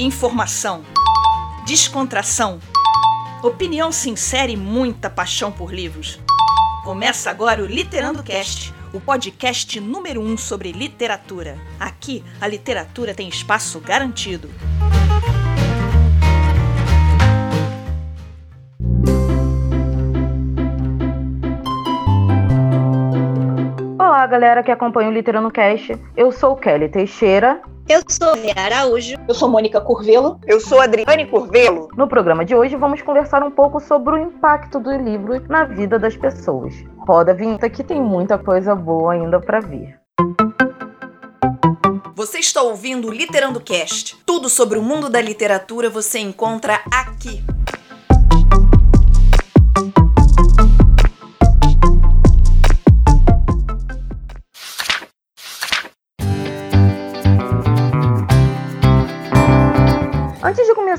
Informação, 0.00 0.84
descontração, 1.66 2.60
opinião 3.42 3.90
sincera 3.90 4.48
e 4.48 4.56
muita 4.56 5.10
paixão 5.10 5.50
por 5.50 5.74
livros. 5.74 6.20
Começa 6.84 7.28
agora 7.28 7.64
o 7.64 7.66
Literando 7.66 8.22
Cast, 8.22 8.72
o 8.92 9.00
podcast 9.00 9.80
número 9.80 10.20
um 10.20 10.36
sobre 10.36 10.70
literatura. 10.70 11.58
Aqui, 11.80 12.24
a 12.40 12.46
literatura 12.46 13.12
tem 13.12 13.28
espaço 13.28 13.80
garantido. 13.80 14.48
Olá, 23.98 24.24
galera 24.28 24.62
que 24.62 24.70
acompanha 24.70 25.10
o 25.10 25.12
Literando 25.12 25.50
Cast. 25.50 25.98
Eu 26.16 26.30
sou 26.30 26.54
Kelly 26.54 26.88
Teixeira. 26.88 27.60
Eu 27.88 28.02
sou 28.06 28.34
Rê 28.34 28.52
Araújo. 28.54 29.16
Eu 29.26 29.34
sou 29.34 29.48
Mônica 29.48 29.80
Curvelo. 29.80 30.38
Eu 30.46 30.60
sou 30.60 30.78
Adriane 30.78 31.24
Curvelo. 31.24 31.88
No 31.96 32.06
programa 32.06 32.44
de 32.44 32.54
hoje 32.54 32.76
vamos 32.76 33.00
conversar 33.00 33.42
um 33.42 33.50
pouco 33.50 33.80
sobre 33.80 34.12
o 34.12 34.18
impacto 34.18 34.78
do 34.78 34.92
livro 34.92 35.40
na 35.48 35.64
vida 35.64 35.98
das 35.98 36.14
pessoas. 36.14 36.74
Roda 36.98 37.32
a 37.32 37.34
vinheta 37.34 37.70
que 37.70 37.82
tem 37.82 37.98
muita 37.98 38.36
coisa 38.36 38.74
boa 38.74 39.14
ainda 39.14 39.40
para 39.40 39.60
vir. 39.60 39.98
Você 42.14 42.40
está 42.40 42.60
ouvindo 42.60 43.08
o 43.08 43.10
Literando 43.10 43.58
Cast. 43.58 44.18
Tudo 44.26 44.50
sobre 44.50 44.78
o 44.78 44.82
mundo 44.82 45.08
da 45.08 45.22
literatura 45.22 45.88
você 45.88 46.18
encontra 46.18 46.82
aqui. 46.92 47.42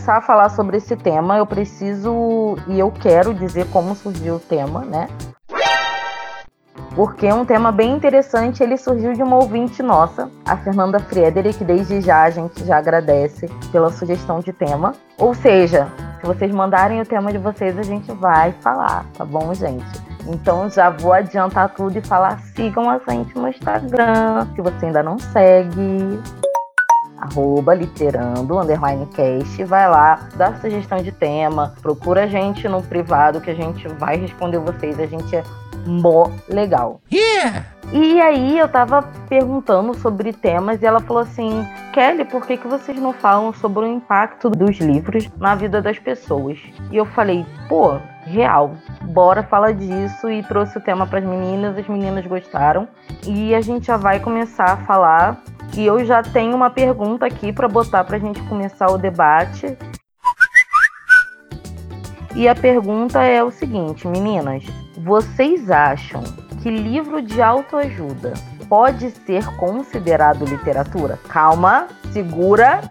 Começar 0.09 0.18
a 0.18 0.22
falar 0.22 0.49
sobre 0.49 0.77
esse 0.77 0.96
tema, 0.96 1.38
eu 1.38 1.46
preciso 1.46 2.57
e 2.68 2.79
eu 2.79 2.91
quero 2.91 3.32
dizer 3.32 3.68
como 3.70 3.93
surgiu 3.93 4.38
o 4.38 4.40
tema, 4.40 4.84
né? 4.84 5.07
Porque 6.96 7.27
é 7.27 7.34
um 7.34 7.46
tema 7.46 7.71
bem 7.71 7.91
interessante, 7.91 8.63
ele 8.63 8.76
surgiu 8.76 9.13
de 9.13 9.21
uma 9.21 9.35
ouvinte 9.35 9.84
nossa, 9.84 10.27
a 10.43 10.57
Fernanda 10.57 10.99
Friedrich, 10.99 11.63
desde 11.63 12.01
já 12.01 12.24
a 12.24 12.29
gente 12.32 12.66
já 12.66 12.77
agradece 12.77 13.48
pela 13.71 13.91
sugestão 13.91 14.40
de 14.40 14.51
tema. 14.51 14.96
Ou 15.16 15.35
seja, 15.35 15.88
se 16.20 16.26
vocês 16.26 16.51
mandarem 16.51 16.99
o 16.99 17.05
tema 17.05 17.32
de 17.32 17.38
vocês, 17.38 17.77
a 17.77 17.84
gente 17.84 18.12
vai 18.13 18.51
falar, 18.62 19.05
tá 19.16 19.23
bom, 19.23 19.54
gente? 19.54 19.85
Então 20.26 20.68
já 20.71 20.90
vou 20.90 21.13
adiantar 21.13 21.70
tudo 21.76 21.96
e 21.96 22.01
falar: 22.01 22.40
sigam 22.55 22.90
a 22.90 22.99
gente 23.07 23.38
no 23.38 23.48
Instagram, 23.48 24.48
se 24.55 24.62
você 24.62 24.88
ainda 24.88 25.04
não 25.04 25.20
segue 25.20 26.20
arroba 27.21 27.73
literando, 27.73 28.57
underline 28.57 29.05
cast, 29.07 29.63
vai 29.65 29.89
lá, 29.89 30.27
dá 30.35 30.55
sugestão 30.55 31.01
de 31.01 31.12
tema, 31.12 31.73
procura 31.81 32.23
a 32.23 32.27
gente 32.27 32.67
no 32.67 32.81
privado 32.81 33.41
que 33.41 33.49
a 33.49 33.55
gente 33.55 33.87
vai 33.87 34.17
responder 34.17 34.59
vocês, 34.59 34.99
a 34.99 35.05
gente 35.05 35.35
é 35.35 35.43
mó 35.85 36.29
legal. 36.48 37.01
Yeah! 37.11 37.65
E 37.91 38.21
aí 38.21 38.59
eu 38.59 38.67
tava 38.67 39.01
perguntando 39.27 39.95
sobre 39.95 40.31
temas 40.31 40.81
e 40.81 40.85
ela 40.85 40.99
falou 40.99 41.23
assim, 41.23 41.65
Kelly, 41.91 42.23
por 42.26 42.45
que, 42.45 42.55
que 42.55 42.67
vocês 42.67 42.99
não 42.99 43.13
falam 43.13 43.51
sobre 43.51 43.83
o 43.83 43.87
impacto 43.87 44.48
dos 44.49 44.77
livros 44.77 45.27
na 45.39 45.55
vida 45.55 45.81
das 45.81 45.98
pessoas? 45.98 46.59
E 46.91 46.98
eu 46.98 47.05
falei, 47.05 47.43
pô, 47.67 47.98
real, 48.26 48.76
bora 49.01 49.41
falar 49.41 49.73
disso 49.73 50.29
e 50.29 50.43
trouxe 50.43 50.77
o 50.77 50.81
tema 50.81 51.07
para 51.07 51.17
as 51.17 51.26
meninas, 51.26 51.76
as 51.77 51.87
meninas 51.87 52.27
gostaram 52.27 52.87
e 53.26 53.55
a 53.55 53.61
gente 53.61 53.87
já 53.87 53.98
vai 53.98 54.20
começar 54.20 54.71
a 54.71 54.77
falar 54.77 55.41
e 55.75 55.85
eu 55.85 56.03
já 56.05 56.21
tenho 56.23 56.55
uma 56.55 56.70
pergunta 56.70 57.25
aqui 57.25 57.53
para 57.53 57.67
botar 57.67 58.03
para 58.03 58.17
a 58.17 58.20
gente 58.20 58.41
começar 58.43 58.87
o 58.87 58.98
debate. 58.98 59.77
E 62.35 62.48
a 62.48 62.55
pergunta 62.55 63.21
é 63.21 63.43
o 63.43 63.51
seguinte, 63.51 64.07
meninas: 64.07 64.63
vocês 64.97 65.69
acham 65.69 66.23
que 66.61 66.69
livro 66.69 67.21
de 67.21 67.41
autoajuda 67.41 68.33
pode 68.67 69.11
ser 69.11 69.45
considerado 69.57 70.45
literatura? 70.45 71.17
Calma, 71.27 71.88
segura. 72.11 72.81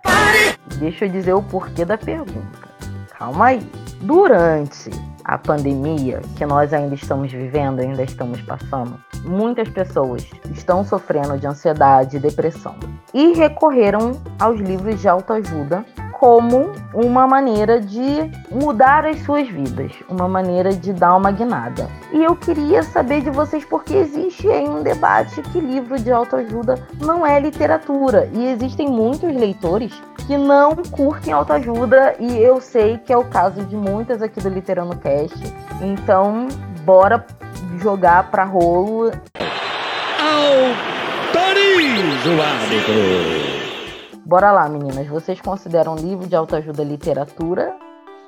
Deixa 0.79 1.05
eu 1.05 1.09
dizer 1.09 1.35
o 1.35 1.43
porquê 1.43 1.85
da 1.85 1.99
pergunta. 1.99 2.69
Calma 3.17 3.47
aí. 3.47 3.71
Durante 4.01 4.91
a 5.25 5.37
pandemia 5.37 6.23
que 6.37 6.47
nós 6.47 6.73
ainda 6.73 6.95
estamos 6.95 7.31
vivendo, 7.31 7.81
ainda 7.81 8.03
estamos 8.03 8.41
passando, 8.43 8.99
muitas 9.25 9.69
pessoas 9.69 10.25
estão 10.69 10.85
sofrendo 10.85 11.39
de 11.39 11.47
ansiedade 11.47 12.19
e 12.19 12.21
depressão 12.21 12.75
e 13.15 13.33
recorreram 13.33 14.13
aos 14.39 14.61
livros 14.61 15.01
de 15.01 15.09
autoajuda 15.09 15.83
como 16.13 16.73
uma 16.93 17.27
maneira 17.27 17.81
de 17.81 18.31
mudar 18.51 19.07
as 19.07 19.21
suas 19.23 19.49
vidas, 19.49 19.93
uma 20.11 20.29
maneira 20.29 20.73
de 20.75 20.93
dar 20.93 21.17
uma 21.17 21.31
guinada. 21.31 21.89
E 22.13 22.23
eu 22.23 22.37
queria 22.37 22.83
saber 22.83 23.23
de 23.23 23.31
vocês 23.31 23.65
porque 23.65 23.95
existe 23.95 24.47
aí 24.51 24.69
um 24.69 24.83
debate 24.83 25.41
que 25.41 25.59
livro 25.59 25.99
de 25.99 26.13
autoajuda 26.13 26.75
não 27.01 27.25
é 27.25 27.41
literatura 27.41 28.29
e 28.35 28.47
existem 28.47 28.89
muitos 28.89 29.33
leitores 29.35 30.03
que 30.27 30.37
não 30.37 30.77
curtem 30.91 31.33
autoajuda 31.33 32.17
e 32.19 32.37
eu 32.37 32.61
sei 32.61 32.99
que 32.99 33.13
é 33.13 33.17
o 33.17 33.25
caso 33.25 33.65
de 33.65 33.77
muitas 33.77 34.21
aqui 34.21 34.41
do 34.41 34.51
Literano 34.51 34.97
Cast. 34.99 35.39
Então, 35.81 36.49
bora 36.85 37.25
jogar 37.79 38.31
para 38.31 38.45
rolo. 38.45 39.13
Autoriza 40.59 42.31
o 42.31 42.43
árbitro. 42.43 44.19
Bora 44.27 44.51
lá, 44.51 44.69
meninas. 44.69 45.07
Vocês 45.07 45.41
consideram 45.41 45.95
livro 45.95 46.27
de 46.27 46.35
autoajuda 46.35 46.83
literatura? 46.83 47.77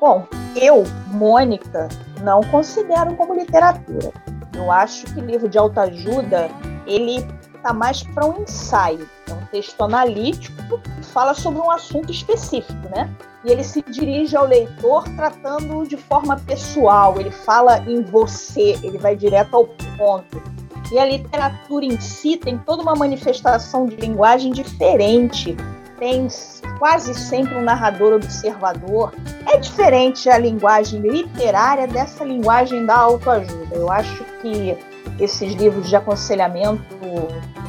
Bom, 0.00 0.26
eu, 0.54 0.84
Mônica, 1.08 1.88
não 2.22 2.42
considero 2.44 3.16
como 3.16 3.34
literatura. 3.34 4.12
Eu 4.54 4.70
acho 4.70 5.06
que 5.06 5.20
livro 5.20 5.48
de 5.48 5.58
autoajuda, 5.58 6.48
ele 6.86 7.26
tá 7.62 7.72
mais 7.72 8.02
para 8.02 8.24
um 8.26 8.42
ensaio, 8.42 9.08
é 9.28 9.32
um 9.32 9.46
texto 9.46 9.82
analítico 9.82 10.78
que 10.78 11.02
fala 11.06 11.34
sobre 11.34 11.60
um 11.60 11.70
assunto 11.70 12.10
específico, 12.10 12.88
né? 12.94 13.10
E 13.44 13.50
ele 13.50 13.64
se 13.64 13.82
dirige 13.82 14.36
ao 14.36 14.46
leitor 14.46 15.04
tratando 15.16 15.86
de 15.86 15.96
forma 15.96 16.36
pessoal, 16.46 17.18
ele 17.20 17.30
fala 17.30 17.78
em 17.80 18.02
você, 18.02 18.78
ele 18.82 18.98
vai 18.98 19.16
direto 19.16 19.54
ao 19.54 19.66
ponto. 19.98 20.59
E 20.92 20.98
a 20.98 21.04
literatura 21.04 21.84
em 21.84 22.00
si 22.00 22.36
tem 22.36 22.58
toda 22.58 22.82
uma 22.82 22.94
manifestação 22.94 23.86
de 23.86 23.96
linguagem 23.96 24.52
diferente, 24.52 25.56
tem 25.98 26.26
quase 26.78 27.14
sempre 27.14 27.54
um 27.54 27.62
narrador 27.62 28.14
observador. 28.14 29.12
É 29.46 29.58
diferente 29.58 30.28
a 30.28 30.38
linguagem 30.38 31.00
literária 31.00 31.86
dessa 31.86 32.24
linguagem 32.24 32.84
da 32.86 32.96
autoajuda. 32.96 33.76
Eu 33.76 33.90
acho 33.90 34.24
que 34.40 34.76
esses 35.20 35.52
livros 35.54 35.88
de 35.88 35.94
aconselhamento, 35.94 36.82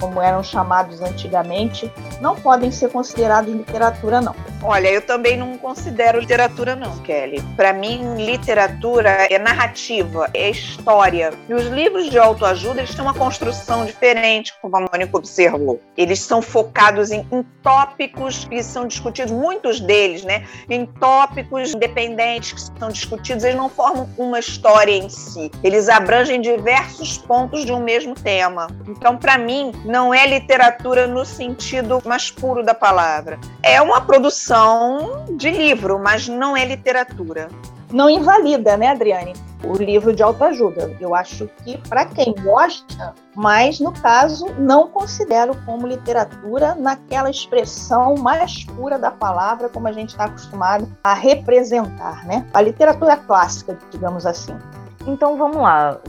como 0.01 0.19
eram 0.19 0.43
chamados 0.43 0.99
antigamente, 0.99 1.89
não 2.19 2.35
podem 2.35 2.71
ser 2.71 2.89
considerados 2.89 3.53
literatura, 3.53 4.19
não. 4.19 4.35
Olha, 4.63 4.89
eu 4.89 5.01
também 5.01 5.37
não 5.37 5.57
considero 5.57 6.19
literatura, 6.19 6.75
não, 6.75 6.97
Kelly. 6.99 7.41
Para 7.55 7.71
mim, 7.71 8.15
literatura 8.15 9.09
é 9.29 9.37
narrativa, 9.37 10.29
é 10.33 10.49
história. 10.49 11.33
E 11.47 11.53
os 11.53 11.65
livros 11.65 12.09
de 12.09 12.17
autoajuda, 12.17 12.81
eles 12.81 12.93
têm 12.93 13.03
uma 13.03 13.13
construção 13.13 13.85
diferente, 13.85 14.53
como 14.61 14.75
a 14.77 14.81
Mônica 14.81 15.17
observou. 15.17 15.79
Eles 15.95 16.19
são 16.19 16.41
focados 16.41 17.11
em, 17.11 17.25
em 17.31 17.43
tópicos 17.63 18.45
que 18.45 18.61
são 18.63 18.87
discutidos, 18.87 19.31
muitos 19.31 19.79
deles, 19.79 20.23
né? 20.23 20.45
Em 20.69 20.85
tópicos 20.85 21.73
independentes 21.73 22.53
que 22.53 22.79
são 22.79 22.89
discutidos, 22.89 23.43
eles 23.43 23.57
não 23.57 23.69
formam 23.69 24.09
uma 24.17 24.39
história 24.39 24.91
em 24.91 25.09
si. 25.09 25.51
Eles 25.63 25.89
abrangem 25.89 26.41
diversos 26.41 27.17
pontos 27.17 27.65
de 27.65 27.71
um 27.71 27.79
mesmo 27.79 28.15
tema. 28.15 28.67
Então, 28.87 29.17
para 29.17 29.37
mim, 29.37 29.71
não 29.91 30.13
é 30.13 30.25
literatura 30.25 31.05
no 31.05 31.25
sentido 31.25 32.01
mais 32.05 32.31
puro 32.31 32.63
da 32.63 32.73
palavra. 32.73 33.37
É 33.61 33.81
uma 33.81 33.99
produção 33.99 35.25
de 35.31 35.51
livro, 35.51 35.99
mas 35.99 36.29
não 36.29 36.55
é 36.55 36.63
literatura. 36.63 37.49
Não 37.91 38.09
invalida, 38.09 38.77
né, 38.77 38.87
Adriane? 38.87 39.33
O 39.65 39.73
livro 39.73 40.15
de 40.15 40.23
autoajuda. 40.23 40.95
Eu 41.01 41.13
acho 41.13 41.49
que, 41.61 41.77
para 41.89 42.05
quem 42.05 42.33
gosta, 42.41 43.13
mas 43.35 43.81
no 43.81 43.91
caso, 43.91 44.45
não 44.57 44.87
considero 44.87 45.53
como 45.65 45.85
literatura 45.85 46.73
naquela 46.73 47.29
expressão 47.29 48.15
mais 48.15 48.63
pura 48.63 48.97
da 48.97 49.11
palavra, 49.11 49.67
como 49.67 49.89
a 49.89 49.91
gente 49.91 50.11
está 50.11 50.23
acostumado 50.23 50.89
a 51.03 51.13
representar, 51.13 52.25
né? 52.25 52.47
A 52.53 52.61
literatura 52.61 53.17
clássica, 53.17 53.77
digamos 53.91 54.25
assim. 54.25 54.57
Então 55.05 55.37
vamos 55.37 55.57
lá. 55.57 55.99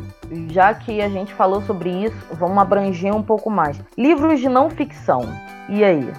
Já 0.48 0.72
que 0.74 1.00
a 1.00 1.08
gente 1.08 1.32
falou 1.34 1.60
sobre 1.62 1.90
isso, 1.90 2.16
vamos 2.32 2.58
abranger 2.58 3.14
um 3.14 3.22
pouco 3.22 3.50
mais. 3.50 3.80
Livros 3.96 4.40
de 4.40 4.48
não 4.48 4.70
ficção. 4.70 5.22
E 5.68 5.84
aí? 5.84 6.12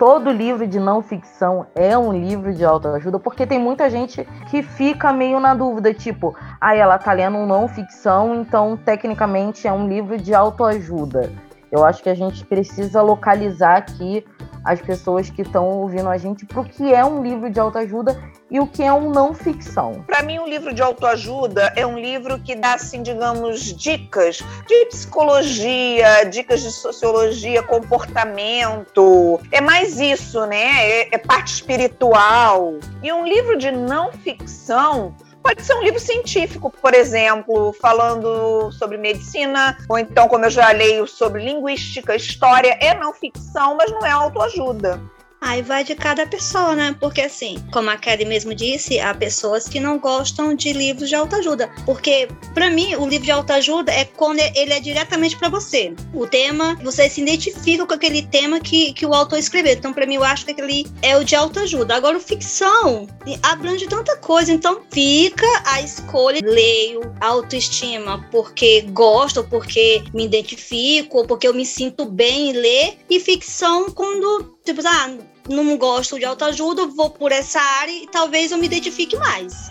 todo 0.00 0.30
livro 0.30 0.66
de 0.66 0.80
não 0.80 1.02
ficção 1.02 1.66
é 1.74 1.96
um 1.96 2.10
livro 2.10 2.54
de 2.54 2.64
autoajuda, 2.64 3.18
porque 3.18 3.46
tem 3.46 3.58
muita 3.58 3.90
gente 3.90 4.26
que 4.50 4.62
fica 4.62 5.12
meio 5.12 5.38
na 5.38 5.52
dúvida, 5.52 5.92
tipo, 5.92 6.34
ah, 6.58 6.74
ela 6.74 6.96
tá 6.96 7.12
lendo 7.12 7.36
um 7.36 7.44
não 7.44 7.68
ficção, 7.68 8.34
então 8.36 8.78
tecnicamente 8.78 9.68
é 9.68 9.72
um 9.72 9.86
livro 9.86 10.16
de 10.16 10.34
autoajuda. 10.34 11.30
Eu 11.70 11.84
acho 11.84 12.02
que 12.02 12.08
a 12.08 12.14
gente 12.14 12.46
precisa 12.46 13.02
localizar 13.02 13.76
aqui 13.76 14.24
as 14.64 14.80
pessoas 14.80 15.30
que 15.30 15.42
estão 15.42 15.66
ouvindo 15.66 16.08
a 16.08 16.18
gente 16.18 16.44
para 16.44 16.60
o 16.60 16.64
que 16.64 16.92
é 16.92 17.04
um 17.04 17.22
livro 17.22 17.50
de 17.50 17.58
autoajuda 17.58 18.20
e 18.50 18.58
o 18.60 18.66
que 18.66 18.82
é 18.82 18.92
um 18.92 19.10
não 19.10 19.32
ficção. 19.32 20.04
Para 20.06 20.22
mim, 20.22 20.38
um 20.38 20.46
livro 20.46 20.74
de 20.74 20.82
autoajuda 20.82 21.72
é 21.76 21.86
um 21.86 21.98
livro 21.98 22.38
que 22.40 22.54
dá, 22.54 22.74
assim, 22.74 23.02
digamos, 23.02 23.60
dicas 23.74 24.42
de 24.66 24.86
psicologia, 24.86 26.24
dicas 26.24 26.60
de 26.62 26.70
sociologia, 26.70 27.62
comportamento. 27.62 29.40
É 29.52 29.60
mais 29.60 30.00
isso, 30.00 30.44
né? 30.46 30.88
É, 30.90 31.14
é 31.14 31.18
parte 31.18 31.54
espiritual. 31.54 32.74
E 33.02 33.12
um 33.12 33.26
livro 33.26 33.56
de 33.56 33.70
não 33.70 34.12
ficção 34.12 35.14
Pode 35.42 35.62
ser 35.62 35.74
um 35.74 35.82
livro 35.82 35.98
científico, 35.98 36.70
por 36.70 36.94
exemplo, 36.94 37.74
falando 37.80 38.70
sobre 38.72 38.98
medicina, 38.98 39.76
ou 39.88 39.98
então, 39.98 40.28
como 40.28 40.44
eu 40.44 40.50
já 40.50 40.70
leio, 40.70 41.06
sobre 41.06 41.42
linguística, 41.42 42.14
história. 42.14 42.76
É 42.80 42.94
não 42.94 43.12
ficção, 43.12 43.76
mas 43.76 43.90
não 43.90 44.04
é 44.04 44.10
autoajuda. 44.10 45.00
Aí 45.40 45.62
vai 45.62 45.82
de 45.82 45.94
cada 45.94 46.26
pessoa, 46.26 46.76
né? 46.76 46.94
Porque 47.00 47.22
assim, 47.22 47.56
como 47.72 47.88
a 47.88 47.96
Kelly 47.96 48.26
mesmo 48.26 48.54
disse, 48.54 49.00
há 49.00 49.14
pessoas 49.14 49.66
que 49.66 49.80
não 49.80 49.98
gostam 49.98 50.54
de 50.54 50.72
livros 50.72 51.08
de 51.08 51.14
autoajuda. 51.14 51.70
Porque, 51.86 52.28
para 52.52 52.70
mim, 52.70 52.94
o 52.96 53.06
livro 53.06 53.24
de 53.24 53.30
autoajuda 53.30 53.90
é 53.90 54.04
quando 54.04 54.38
ele 54.38 54.72
é 54.72 54.80
diretamente 54.80 55.36
para 55.38 55.48
você. 55.48 55.94
O 56.12 56.26
tema, 56.26 56.78
você 56.82 57.08
se 57.08 57.22
identifica 57.22 57.86
com 57.86 57.94
aquele 57.94 58.22
tema 58.22 58.60
que, 58.60 58.92
que 58.92 59.06
o 59.06 59.14
autor 59.14 59.38
escreveu. 59.38 59.72
Então, 59.72 59.94
para 59.94 60.06
mim, 60.06 60.16
eu 60.16 60.24
acho 60.24 60.44
que 60.44 60.50
aquele 60.50 60.86
é 61.00 61.16
o 61.16 61.24
de 61.24 61.34
autoajuda. 61.34 61.94
Agora, 61.94 62.18
o 62.18 62.20
ficção 62.20 63.06
abrange 63.42 63.86
tanta 63.86 64.16
coisa. 64.18 64.52
Então, 64.52 64.82
fica 64.92 65.46
a 65.64 65.80
escolha. 65.80 66.40
Leio 66.44 67.00
autoestima 67.20 68.26
porque 68.30 68.82
gosto, 68.90 69.42
porque 69.44 70.02
me 70.12 70.26
identifico, 70.26 71.26
porque 71.26 71.48
eu 71.48 71.54
me 71.54 71.64
sinto 71.64 72.04
bem 72.04 72.50
em 72.50 72.52
ler. 72.52 72.98
E 73.08 73.18
ficção 73.18 73.90
quando 73.90 74.58
tipo, 74.64 74.80
ah, 74.86 75.10
não 75.50 75.76
gosto 75.76 76.18
de 76.18 76.24
autoajuda, 76.24 76.86
vou 76.86 77.10
por 77.10 77.32
essa 77.32 77.60
área 77.60 77.92
e 77.92 78.06
talvez 78.06 78.52
eu 78.52 78.58
me 78.58 78.66
identifique 78.66 79.16
mais. 79.16 79.70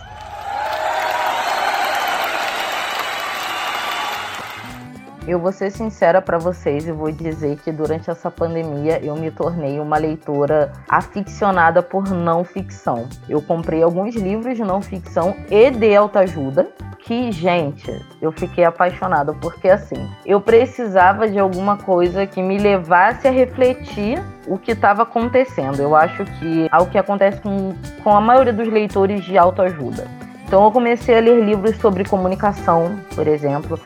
Eu 5.29 5.37
vou 5.37 5.51
ser 5.51 5.69
sincera 5.69 6.23
para 6.23 6.39
vocês 6.39 6.87
e 6.87 6.91
vou 6.91 7.11
dizer 7.11 7.57
que 7.57 7.71
durante 7.71 8.09
essa 8.09 8.31
pandemia 8.31 8.99
eu 9.05 9.15
me 9.15 9.29
tornei 9.29 9.79
uma 9.79 9.95
leitora 9.95 10.73
aficionada 10.89 11.83
por 11.83 12.09
não 12.09 12.43
ficção. 12.43 13.07
Eu 13.29 13.39
comprei 13.39 13.83
alguns 13.83 14.15
livros 14.15 14.57
de 14.57 14.63
não 14.63 14.81
ficção 14.81 15.35
e 15.51 15.69
de 15.69 15.95
autoajuda 15.95 16.71
que, 16.97 17.31
gente, 17.31 18.03
eu 18.19 18.31
fiquei 18.31 18.63
apaixonada 18.63 19.31
porque 19.35 19.69
assim, 19.69 20.09
eu 20.25 20.41
precisava 20.41 21.29
de 21.29 21.37
alguma 21.37 21.77
coisa 21.77 22.25
que 22.25 22.41
me 22.41 22.57
levasse 22.57 23.27
a 23.27 23.31
refletir 23.31 24.19
o 24.47 24.57
que 24.57 24.71
estava 24.71 25.03
acontecendo. 25.03 25.79
Eu 25.79 25.95
acho 25.95 26.25
que 26.25 26.67
é 26.73 26.77
o 26.79 26.87
que 26.87 26.97
acontece 26.97 27.39
com, 27.39 27.75
com 28.03 28.09
a 28.09 28.19
maioria 28.19 28.51
dos 28.51 28.67
leitores 28.67 29.23
de 29.23 29.37
autoajuda. 29.37 30.07
Então 30.47 30.63
eu 30.63 30.71
comecei 30.71 31.15
a 31.15 31.21
ler 31.21 31.45
livros 31.45 31.75
sobre 31.75 32.03
comunicação, 32.03 32.99
por 33.13 33.27
exemplo 33.27 33.79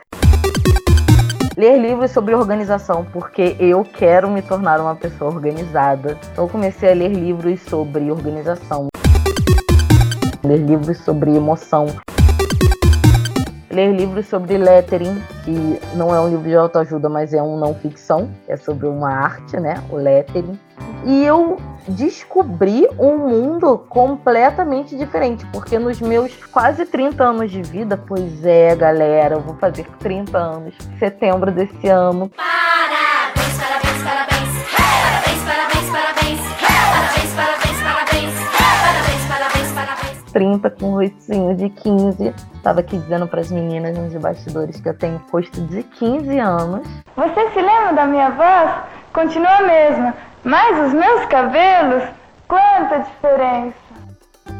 ler 1.55 1.77
livros 1.77 2.11
sobre 2.11 2.33
organização, 2.33 3.05
porque 3.11 3.55
eu 3.59 3.83
quero 3.83 4.29
me 4.29 4.41
tornar 4.41 4.79
uma 4.79 4.95
pessoa 4.95 5.31
organizada. 5.31 6.17
Então 6.31 6.45
eu 6.45 6.49
comecei 6.49 6.91
a 6.91 6.95
ler 6.95 7.09
livros 7.09 7.61
sobre 7.61 8.11
organização, 8.11 8.87
ler 10.43 10.57
livros 10.57 10.97
sobre 10.99 11.35
emoção, 11.35 11.85
ler 13.69 13.91
livros 13.93 14.27
sobre 14.27 14.57
lettering, 14.57 15.21
que 15.43 15.79
não 15.95 16.13
é 16.13 16.19
um 16.19 16.29
livro 16.29 16.47
de 16.47 16.55
autoajuda, 16.55 17.07
mas 17.07 17.33
é 17.33 17.41
um 17.41 17.57
não 17.57 17.73
ficção, 17.75 18.29
é 18.47 18.57
sobre 18.57 18.87
uma 18.87 19.11
arte, 19.11 19.59
né, 19.59 19.75
o 19.89 19.95
lettering. 19.95 20.57
E 21.05 21.25
eu 21.25 21.57
descobri 21.87 22.87
um 22.97 23.17
mundo 23.17 23.77
completamente 23.89 24.95
diferente, 24.95 25.45
porque 25.47 25.77
nos 25.77 25.99
meus 25.99 26.33
quase 26.45 26.85
30 26.85 27.23
anos 27.23 27.51
de 27.51 27.61
vida, 27.61 27.97
pois 27.97 28.45
é, 28.45 28.73
galera, 28.75 29.35
eu 29.35 29.41
vou 29.41 29.55
fazer 29.55 29.85
30 29.99 30.37
anos, 30.37 30.73
setembro 30.97 31.51
desse 31.51 31.87
ano. 31.87 32.29
Parabéns, 32.29 33.57
parabéns, 33.57 34.03
parabéns. 34.03 34.43
Parabéns, 34.77 35.43
parabéns, 35.43 35.89
parabéns. 35.91 36.39
Parabéns, 36.61 37.33
parabéns, 37.35 37.83
parabéns. 37.83 38.33
Parabéns, 38.57 39.27
parabéns, 39.27 39.71
parabéns. 39.73 40.31
30 40.31 40.69
com 40.71 40.85
um 40.85 40.95
rostinho 40.95 41.55
de 41.55 41.69
15. 41.69 42.33
Tava 42.63 42.79
aqui 42.79 42.97
dizendo 42.97 43.27
para 43.27 43.41
as 43.41 43.51
meninas 43.51 43.97
nos 43.97 44.13
bastidores 44.13 44.79
que 44.79 44.87
eu 44.87 44.97
tenho 44.97 45.21
rosto 45.29 45.59
de 45.63 45.83
15 45.83 46.39
anos. 46.39 46.87
Você 47.17 47.49
se 47.51 47.61
lembra 47.61 47.93
da 47.93 48.05
minha 48.05 48.29
voz? 48.29 48.71
Continua 49.11 49.57
a 49.57 49.61
mesma, 49.61 50.15
mas 50.43 50.87
os 50.87 50.93
meus 50.93 51.25
cabelos, 51.25 52.03
quanta 52.47 52.99
diferença! 52.99 53.83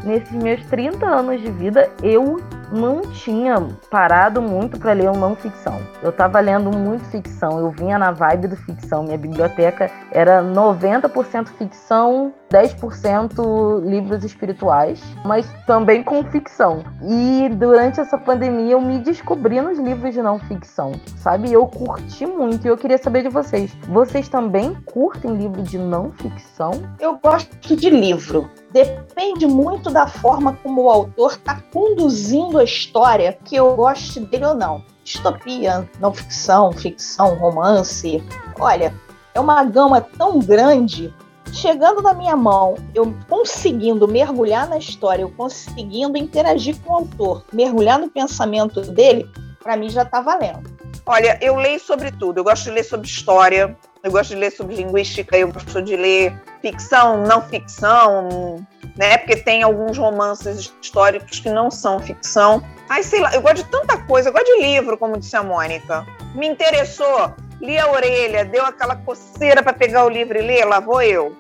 Nesses 0.04 0.32
meus 0.32 0.64
30 0.66 1.06
anos 1.06 1.42
de 1.42 1.52
vida, 1.52 1.90
eu 2.02 2.38
não 2.72 3.02
tinha 3.02 3.56
parado 3.92 4.42
muito 4.42 4.80
para 4.80 4.94
ler 4.94 5.12
não 5.12 5.36
ficção. 5.36 5.80
Eu 6.02 6.10
estava 6.10 6.40
lendo 6.40 6.72
muito 6.76 7.06
ficção, 7.06 7.60
eu 7.60 7.70
vinha 7.70 7.98
na 7.98 8.12
vibe 8.12 8.48
do 8.48 8.56
ficção. 8.56 9.04
Minha 9.04 9.18
biblioteca 9.18 9.92
era 10.12 10.42
90% 10.42 11.48
ficção, 11.58 12.34
10% 12.54 13.84
livros 13.84 14.24
espirituais, 14.24 15.02
mas 15.26 15.52
também 15.66 16.04
com 16.04 16.24
ficção. 16.26 16.84
E 17.02 17.50
durante 17.50 18.00
essa 18.00 18.16
pandemia 18.16 18.74
eu 18.74 18.82
me 18.82 19.00
descobri 19.00 19.60
nos 19.60 19.80
livros 19.80 20.14
de 20.14 20.22
não 20.22 20.38
ficção, 20.38 20.92
sabe? 21.18 21.52
Eu 21.52 21.66
curti 21.66 22.28
muito 22.28 22.68
e 22.68 22.70
eu 22.70 22.78
queria 22.78 23.00
saber 23.00 23.24
de 23.24 23.30
vocês. 23.30 23.76
Vocês 23.88 24.30
também 24.30 24.76
curtem 24.86 25.36
livro 25.36 25.64
de 25.64 25.80
não 25.80 26.12
ficção? 26.12 26.72
Eu 27.00 27.18
gosto 27.18 27.76
de 27.76 27.90
livro. 27.90 28.48
Depende 28.72 29.48
muito 29.48 29.90
da 29.90 30.06
forma 30.06 30.54
como 30.62 30.84
o 30.84 30.90
autor 30.92 31.32
está 31.32 31.60
conduzindo 31.74 32.60
a 32.60 32.64
história, 32.64 33.36
que 33.44 33.56
eu 33.56 33.76
goste 33.76 34.20
dele 34.20 34.46
ou 34.46 34.54
não. 34.54 34.84
Distopia, 35.04 35.90
não 36.00 36.14
ficção, 36.14 36.72
ficção, 36.72 37.36
romance. 37.36 38.24
Olha, 38.60 38.94
é 39.34 39.40
uma 39.40 39.64
gama 39.64 40.00
tão 40.00 40.40
grande 40.40 41.14
chegando 41.54 42.02
na 42.02 42.14
minha 42.14 42.36
mão, 42.36 42.76
eu 42.94 43.14
conseguindo 43.30 44.08
mergulhar 44.08 44.68
na 44.68 44.78
história, 44.78 45.22
eu 45.22 45.30
conseguindo 45.30 46.18
interagir 46.18 46.76
com 46.82 46.92
o 46.94 46.96
autor, 46.98 47.46
mergulhar 47.54 48.00
no 48.00 48.10
pensamento 48.10 48.82
dele, 48.82 49.30
para 49.62 49.78
mim 49.78 49.90
já 49.90 50.02
está 50.02 50.20
valendo. 50.20 50.70
Olha, 51.06 51.38
eu 51.42 51.56
leio 51.56 51.80
sobre 51.80 52.12
tudo. 52.12 52.40
Eu 52.40 52.44
gosto 52.44 52.66
de 52.66 52.72
ler 52.72 52.84
sobre 52.84 53.08
história, 53.08 53.78
eu 54.04 54.12
gosto 54.12 54.30
de 54.30 54.36
ler 54.36 54.52
sobre 54.52 54.76
linguística, 54.76 55.38
eu 55.38 55.52
gosto 55.52 55.82
de 55.82 55.96
ler 55.96 56.34
ficção, 56.62 57.24
não 57.24 57.42
ficção, 57.42 58.66
né? 58.98 59.18
Porque 59.18 59.36
tem 59.36 59.64
alguns 59.64 59.98
romances 59.98 60.74
históricos 60.82 61.40
que 61.40 61.50
não 61.50 61.70
são 61.70 62.00
ficção. 62.00 62.64
Ai, 62.90 63.04
sei 63.04 63.20
lá, 63.20 63.34
eu 63.34 63.42
gosto 63.42 63.58
de 63.58 63.66
tanta 63.66 63.98
coisa, 63.98 64.30
eu 64.30 64.34
gosto 64.34 64.46
de 64.46 64.62
livro, 64.62 64.98
como 64.98 65.18
disse 65.18 65.36
a 65.36 65.44
Mônica. 65.44 66.06
Me 66.36 66.48
interessou, 66.48 67.34
li 67.64 67.78
a 67.80 67.90
orelha, 67.90 68.44
deu 68.44 68.66
aquela 68.66 68.96
coceira 68.96 69.64
para 69.64 69.72
pegar 69.72 70.06
o 70.06 70.10
livro 70.10 70.38
e 70.38 70.42
ler, 70.42 70.66
lá 70.66 70.82
vou 70.82 71.02
eu. 71.02 71.38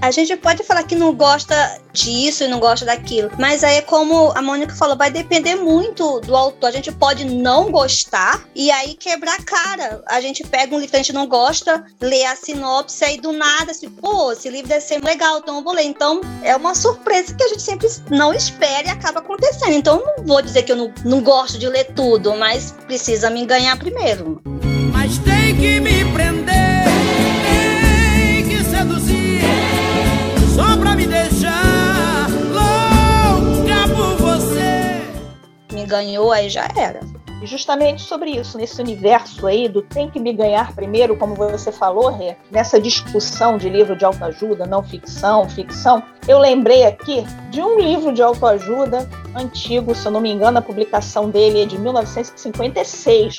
A 0.00 0.10
gente 0.10 0.34
pode 0.34 0.64
falar 0.64 0.82
que 0.84 0.94
não 0.94 1.14
gosta 1.14 1.78
disso 1.92 2.44
e 2.44 2.48
não 2.48 2.58
gosta 2.58 2.86
daquilo, 2.86 3.30
mas 3.38 3.62
aí, 3.62 3.82
como 3.82 4.32
a 4.34 4.40
Mônica 4.40 4.74
falou, 4.74 4.96
vai 4.96 5.10
depender 5.10 5.56
muito 5.56 6.20
do 6.20 6.34
autor. 6.34 6.68
A 6.68 6.72
gente 6.72 6.90
pode 6.90 7.24
não 7.24 7.70
gostar 7.70 8.42
e 8.54 8.70
aí 8.70 8.94
quebrar 8.94 9.34
a 9.34 9.42
cara. 9.42 10.02
A 10.06 10.20
gente 10.20 10.42
pega 10.42 10.74
um 10.74 10.78
livro 10.78 10.90
que 10.90 10.96
a 10.96 11.00
gente 11.00 11.12
não 11.12 11.26
gosta, 11.26 11.84
lê 12.00 12.24
a 12.24 12.34
sinopse 12.34 13.04
e 13.04 13.20
do 13.20 13.32
nada, 13.32 13.72
assim, 13.72 13.90
pô, 13.90 14.32
esse 14.32 14.48
livro 14.48 14.68
deve 14.68 14.80
ser 14.80 15.02
legal, 15.04 15.38
então 15.38 15.56
eu 15.56 15.62
vou 15.62 15.74
ler. 15.74 15.84
Então, 15.84 16.22
é 16.42 16.56
uma 16.56 16.74
surpresa 16.74 17.34
que 17.34 17.42
a 17.42 17.48
gente 17.48 17.62
sempre 17.62 17.88
não 18.10 18.32
espera 18.32 18.88
e 18.88 18.90
acaba 18.90 19.18
acontecendo. 19.18 19.72
Então, 19.72 20.02
não 20.16 20.24
vou 20.24 20.40
dizer 20.40 20.62
que 20.62 20.72
eu 20.72 20.76
não, 20.76 20.92
não 21.04 21.20
gosto 21.20 21.58
de 21.58 21.68
ler 21.68 21.92
tudo, 21.94 22.34
mas 22.36 22.74
precisa 22.86 23.28
me 23.28 23.44
ganhar 23.44 23.78
primeiro. 23.78 24.40
Mas 24.92 25.18
tem 25.18 25.56
que 25.56 25.80
me 25.80 25.99
ganhou, 35.90 36.32
aí 36.32 36.48
já 36.48 36.66
era. 36.76 37.00
E 37.42 37.46
justamente 37.46 38.02
sobre 38.02 38.30
isso, 38.30 38.58
nesse 38.58 38.80
universo 38.82 39.46
aí 39.46 39.66
do 39.66 39.80
tem 39.80 40.10
que 40.10 40.20
me 40.20 40.32
ganhar 40.32 40.74
primeiro, 40.74 41.16
como 41.16 41.34
você 41.34 41.72
falou, 41.72 42.10
Rê, 42.10 42.36
nessa 42.50 42.78
discussão 42.78 43.56
de 43.56 43.68
livro 43.68 43.96
de 43.96 44.04
autoajuda, 44.04 44.66
não 44.66 44.82
ficção, 44.82 45.48
ficção, 45.48 46.02
eu 46.28 46.38
lembrei 46.38 46.84
aqui 46.84 47.24
de 47.50 47.62
um 47.62 47.80
livro 47.80 48.12
de 48.12 48.22
autoajuda 48.22 49.08
antigo, 49.34 49.94
se 49.94 50.06
eu 50.06 50.12
não 50.12 50.20
me 50.20 50.30
engano, 50.30 50.58
a 50.58 50.62
publicação 50.62 51.30
dele 51.30 51.62
é 51.62 51.66
de 51.66 51.78
1956. 51.78 53.36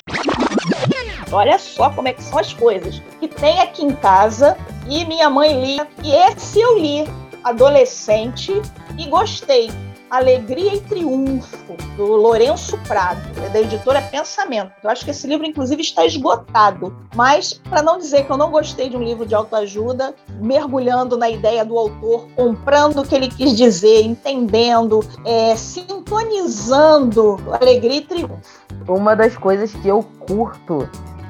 Olha 1.30 1.58
só 1.58 1.88
como 1.90 2.08
é 2.08 2.12
que 2.12 2.22
são 2.22 2.38
as 2.38 2.52
coisas. 2.52 3.00
Que 3.20 3.28
tem 3.28 3.60
aqui 3.60 3.84
em 3.84 3.94
casa 3.94 4.56
e 4.88 5.04
minha 5.04 5.30
mãe 5.30 5.64
lia. 5.64 5.86
E 6.02 6.12
esse 6.12 6.60
eu 6.60 6.78
li, 6.78 7.08
adolescente, 7.44 8.52
e 8.98 9.06
gostei. 9.06 9.70
Alegria 10.12 10.74
e 10.74 10.80
Triunfo, 10.82 11.74
do 11.96 12.04
Lourenço 12.04 12.76
Prado, 12.86 13.22
é 13.46 13.48
da 13.48 13.60
editora 13.62 14.02
Pensamento. 14.02 14.70
Eu 14.84 14.90
acho 14.90 15.06
que 15.06 15.10
esse 15.10 15.26
livro, 15.26 15.46
inclusive, 15.46 15.80
está 15.80 16.04
esgotado. 16.04 16.94
Mas, 17.14 17.54
para 17.54 17.80
não 17.80 17.96
dizer 17.96 18.26
que 18.26 18.30
eu 18.30 18.36
não 18.36 18.50
gostei 18.50 18.90
de 18.90 18.96
um 18.98 19.02
livro 19.02 19.24
de 19.24 19.34
autoajuda, 19.34 20.14
mergulhando 20.38 21.16
na 21.16 21.30
ideia 21.30 21.64
do 21.64 21.78
autor, 21.78 22.28
comprando 22.36 23.00
o 23.00 23.06
que 23.06 23.14
ele 23.14 23.28
quis 23.28 23.56
dizer, 23.56 24.02
entendendo, 24.02 25.00
é, 25.24 25.56
sintonizando 25.56 27.38
Alegria 27.58 27.96
e 27.96 28.00
Triunfo. 28.02 28.60
Uma 28.86 29.16
das 29.16 29.34
coisas 29.38 29.72
que 29.72 29.88
eu 29.88 30.02
curto 30.26 30.86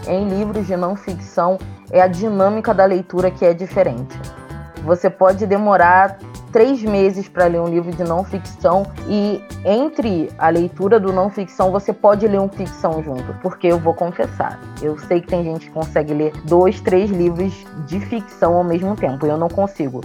em 0.09 0.29
livros 0.29 0.67
de 0.67 0.77
não 0.77 0.97
ficção 0.97 1.57
é 1.93 2.03
a 2.03 2.09
dinâmica 2.09 2.75
da 2.75 2.85
leitura 2.85 3.31
que 3.31 3.45
é 3.45 3.55
diferente. 3.55 4.19
Você 4.85 5.09
pode 5.09 5.47
demorar 5.47 6.19
três 6.53 6.83
meses 6.83 7.29
para 7.29 7.47
ler 7.47 7.61
um 7.61 7.69
livro 7.69 7.91
de 7.91 8.05
não 8.05 8.23
ficção 8.23 8.85
e 9.09 9.43
entre 9.65 10.31
a 10.39 10.49
leitura 10.51 11.01
do 11.01 11.13
não 11.13 11.31
ficção 11.31 11.73
você 11.73 11.93
pode 11.93 12.29
ler 12.29 12.41
um 12.41 12.49
ficção 12.49 13.03
junto, 13.03 13.33
porque 13.41 13.67
eu 13.67 13.79
vou 13.79 13.95
confessar, 13.95 14.61
eu 14.83 14.99
sei 14.99 15.21
que 15.21 15.29
tem 15.29 15.43
gente 15.43 15.67
que 15.67 15.73
consegue 15.73 16.13
ler 16.13 16.33
dois, 16.45 16.81
três 16.81 17.11
livros 17.11 17.53
de 17.87 17.99
ficção 18.01 18.55
ao 18.55 18.65
mesmo 18.65 18.95
tempo, 18.95 19.27
eu 19.27 19.37
não 19.37 19.49
consigo. 19.49 20.03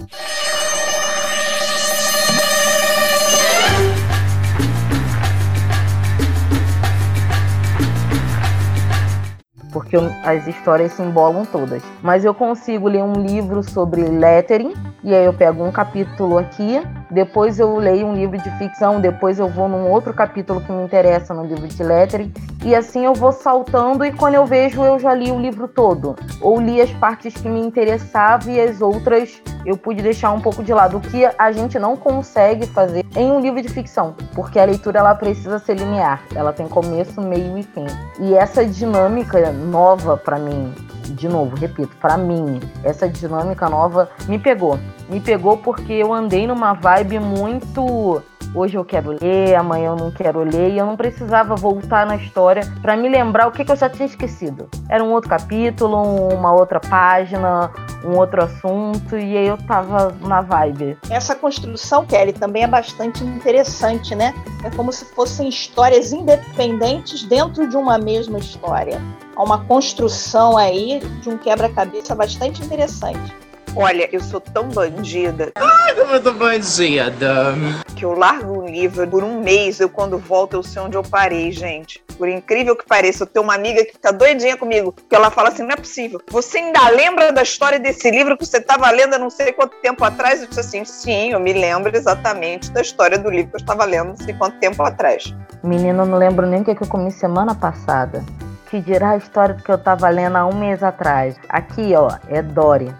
Porque 9.88 9.96
eu- 9.96 10.12
as 10.22 10.46
histórias 10.46 10.92
se 10.92 11.02
embolam 11.02 11.46
todas. 11.46 11.82
Mas 12.02 12.22
eu 12.22 12.34
consigo 12.34 12.88
ler 12.88 13.02
um 13.02 13.14
livro 13.14 13.62
sobre 13.62 14.02
lettering, 14.02 14.74
e 15.02 15.14
aí 15.14 15.24
eu 15.24 15.32
pego 15.32 15.64
um 15.64 15.72
capítulo 15.72 16.36
aqui, 16.36 16.82
depois 17.10 17.58
eu 17.58 17.76
leio 17.76 18.06
um 18.06 18.14
livro 18.14 18.38
de 18.38 18.50
ficção, 18.58 19.00
depois 19.00 19.38
eu 19.38 19.48
vou 19.48 19.68
num 19.68 19.90
outro 19.90 20.12
capítulo 20.12 20.60
que 20.60 20.70
me 20.70 20.82
interessa 20.82 21.32
no 21.32 21.44
livro 21.44 21.66
de 21.66 21.82
lettering, 21.82 22.32
e 22.64 22.74
assim 22.74 23.04
eu 23.04 23.14
vou 23.14 23.32
saltando 23.32 24.04
e 24.04 24.12
quando 24.12 24.34
eu 24.34 24.44
vejo 24.44 24.82
eu 24.82 24.98
já 24.98 25.14
li 25.14 25.30
o 25.30 25.38
livro 25.38 25.68
todo. 25.68 26.16
Ou 26.40 26.60
li 26.60 26.80
as 26.80 26.90
partes 26.90 27.34
que 27.34 27.48
me 27.48 27.60
interessavam 27.60 28.52
e 28.52 28.60
as 28.60 28.80
outras 28.80 29.40
eu 29.64 29.76
pude 29.76 30.02
deixar 30.02 30.32
um 30.32 30.40
pouco 30.40 30.62
de 30.62 30.72
lado, 30.72 30.96
o 30.96 31.00
que 31.00 31.28
a 31.38 31.52
gente 31.52 31.78
não 31.78 31.96
consegue 31.96 32.66
fazer 32.66 33.04
em 33.16 33.30
um 33.30 33.40
livro 33.40 33.60
de 33.60 33.68
ficção, 33.68 34.14
porque 34.34 34.58
a 34.58 34.64
leitura 34.64 34.98
ela 34.98 35.14
precisa 35.14 35.58
ser 35.58 35.74
linear, 35.74 36.22
ela 36.34 36.52
tem 36.52 36.66
começo, 36.68 37.20
meio 37.20 37.58
e 37.58 37.62
fim. 37.62 37.86
E 38.18 38.34
essa 38.34 38.64
dinâmica 38.64 39.50
nova 39.52 40.16
pra 40.16 40.38
mim, 40.38 40.74
de 41.04 41.28
novo, 41.28 41.56
repito, 41.56 41.96
pra 42.00 42.16
mim, 42.16 42.60
essa 42.82 43.08
dinâmica 43.08 43.68
nova 43.68 44.08
me 44.26 44.38
pegou. 44.38 44.78
Me 45.08 45.20
pegou 45.20 45.56
porque 45.56 45.92
eu 45.92 46.12
andei 46.12 46.46
numa 46.46 46.74
vibe 46.74 47.18
muito 47.18 48.22
hoje 48.54 48.76
eu 48.76 48.84
quero 48.84 49.16
ler, 49.20 49.54
amanhã 49.54 49.90
eu 49.90 49.96
não 49.96 50.10
quero 50.10 50.40
ler, 50.42 50.70
e 50.70 50.78
eu 50.78 50.86
não 50.86 50.96
precisava 50.96 51.54
voltar 51.54 52.06
na 52.06 52.16
história 52.16 52.62
pra 52.80 52.96
me 52.96 53.08
lembrar 53.08 53.46
o 53.46 53.52
que, 53.52 53.64
que 53.64 53.72
eu 53.72 53.76
já 53.76 53.88
tinha 53.88 54.06
esquecido. 54.06 54.68
Era 54.88 55.02
um 55.02 55.12
outro 55.12 55.28
capítulo, 55.30 56.28
uma 56.32 56.52
outra 56.52 56.80
página, 56.80 57.70
um 58.04 58.16
outro 58.16 58.42
assunto, 58.42 59.16
e 59.16 59.36
aí 59.36 59.46
eu 59.46 59.56
tava 59.58 60.14
na 60.22 60.40
vibe. 60.40 60.96
Essa 61.10 61.34
construção, 61.34 62.04
Kelly, 62.06 62.32
também 62.32 62.64
é 62.64 62.66
bastante 62.66 63.22
interessante, 63.24 64.14
né? 64.14 64.34
É 64.64 64.70
como 64.70 64.92
se 64.92 65.04
fossem 65.04 65.48
histórias 65.48 66.12
independentes 66.12 67.24
dentro 67.24 67.68
de 67.68 67.76
uma 67.76 67.98
mesma 67.98 68.38
história. 68.38 69.00
Há 69.36 69.42
uma 69.42 69.64
construção 69.64 70.56
aí 70.56 71.00
de 71.20 71.28
um 71.28 71.38
quebra-cabeça 71.38 72.14
bastante 72.14 72.64
interessante. 72.64 73.47
Olha, 73.80 74.08
eu 74.10 74.20
sou 74.20 74.40
tão 74.40 74.68
bandida 74.68 75.52
Como 75.94 76.12
eu 76.12 76.20
tô 76.20 76.32
bandida. 76.32 77.54
que 77.94 78.04
eu 78.04 78.12
largo 78.12 78.62
um 78.62 78.66
livro 78.66 79.06
por 79.06 79.22
um 79.22 79.40
mês, 79.40 79.78
eu 79.78 79.88
quando 79.88 80.18
volto 80.18 80.54
eu 80.54 80.64
sei 80.64 80.82
onde 80.82 80.96
eu 80.96 81.02
parei, 81.04 81.52
gente. 81.52 82.02
Por 82.16 82.28
incrível 82.28 82.74
que 82.74 82.84
pareça, 82.84 83.22
eu 83.22 83.26
tenho 83.28 83.44
uma 83.44 83.54
amiga 83.54 83.84
que 83.84 83.96
tá 83.96 84.10
doidinha 84.10 84.56
comigo, 84.56 84.92
que 85.08 85.14
ela 85.14 85.30
fala 85.30 85.50
assim, 85.50 85.62
não 85.62 85.70
é 85.70 85.76
possível. 85.76 86.20
Você 86.28 86.58
ainda 86.58 86.88
lembra 86.88 87.30
da 87.30 87.42
história 87.42 87.78
desse 87.78 88.10
livro 88.10 88.36
que 88.36 88.44
você 88.44 88.56
estava 88.58 88.90
lendo 88.90 89.14
há 89.14 89.18
não 89.18 89.30
sei 89.30 89.52
quanto 89.52 89.76
tempo 89.76 90.04
atrás? 90.04 90.40
Eu 90.42 90.48
disse 90.48 90.58
assim, 90.58 90.84
sim, 90.84 91.30
eu 91.30 91.38
me 91.38 91.52
lembro 91.52 91.96
exatamente 91.96 92.72
da 92.72 92.80
história 92.80 93.16
do 93.16 93.30
livro 93.30 93.50
que 93.50 93.56
eu 93.58 93.60
estava 93.60 93.84
lendo 93.84 94.08
não 94.08 94.16
sei 94.16 94.34
quanto 94.34 94.58
tempo 94.58 94.82
atrás. 94.82 95.32
Menina, 95.62 96.02
eu 96.02 96.06
não 96.06 96.18
lembro 96.18 96.46
nem 96.46 96.62
o 96.62 96.64
que, 96.64 96.74
que 96.74 96.82
eu 96.82 96.88
comi 96.88 97.12
semana 97.12 97.54
passada. 97.54 98.24
Que 98.68 98.80
dirá 98.80 99.10
a 99.10 99.16
história 99.16 99.54
que 99.54 99.70
eu 99.70 99.78
tava 99.78 100.08
lendo 100.08 100.36
há 100.36 100.44
um 100.44 100.58
mês 100.58 100.82
atrás. 100.82 101.36
Aqui, 101.48 101.94
ó, 101.94 102.10
é 102.28 102.42
Dory. 102.42 102.92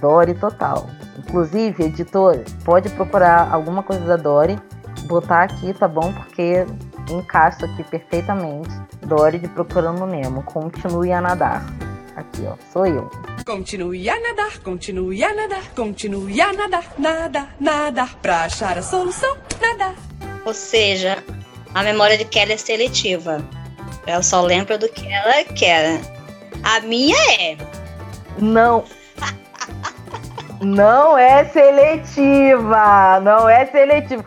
Dory 0.00 0.34
total. 0.34 0.88
Inclusive, 1.18 1.84
editor, 1.84 2.44
pode 2.64 2.88
procurar 2.90 3.52
alguma 3.52 3.82
coisa 3.82 4.04
da 4.04 4.16
Dory, 4.16 4.58
botar 5.06 5.44
aqui, 5.44 5.72
tá 5.74 5.88
bom? 5.88 6.12
Porque 6.12 6.66
encaixa 7.10 7.66
aqui 7.66 7.82
perfeitamente. 7.84 8.70
Dory 9.02 9.38
de 9.38 9.48
Procurando 9.48 10.06
Nemo. 10.06 10.42
Continue 10.42 11.12
a 11.12 11.20
nadar. 11.20 11.64
Aqui, 12.16 12.46
ó, 12.46 12.54
sou 12.72 12.86
eu. 12.86 13.10
Continue 13.44 14.08
a 14.08 14.20
nadar, 14.20 14.58
continue 14.60 15.22
a 15.22 15.34
nadar, 15.34 15.68
continue 15.74 16.40
a 16.40 16.52
nadar, 16.52 16.84
nadar, 16.96 17.56
nadar, 17.60 18.14
pra 18.22 18.44
achar 18.44 18.78
a 18.78 18.82
solução, 18.82 19.36
nadar. 19.60 19.94
Ou 20.46 20.54
seja, 20.54 21.22
a 21.74 21.82
memória 21.82 22.16
de 22.16 22.24
Kelly 22.24 22.52
é 22.52 22.56
seletiva. 22.56 23.44
Ela 24.06 24.22
só 24.22 24.42
lembra 24.42 24.78
do 24.78 24.88
que 24.88 25.06
ela 25.12 25.44
quer. 25.44 26.00
A 26.62 26.80
minha 26.80 27.16
é. 27.40 27.56
Não. 28.38 28.84
Não 30.64 31.18
é 31.18 31.44
seletiva. 31.44 33.20
Não 33.20 33.48
é 33.48 33.66
seletiva. 33.66 34.24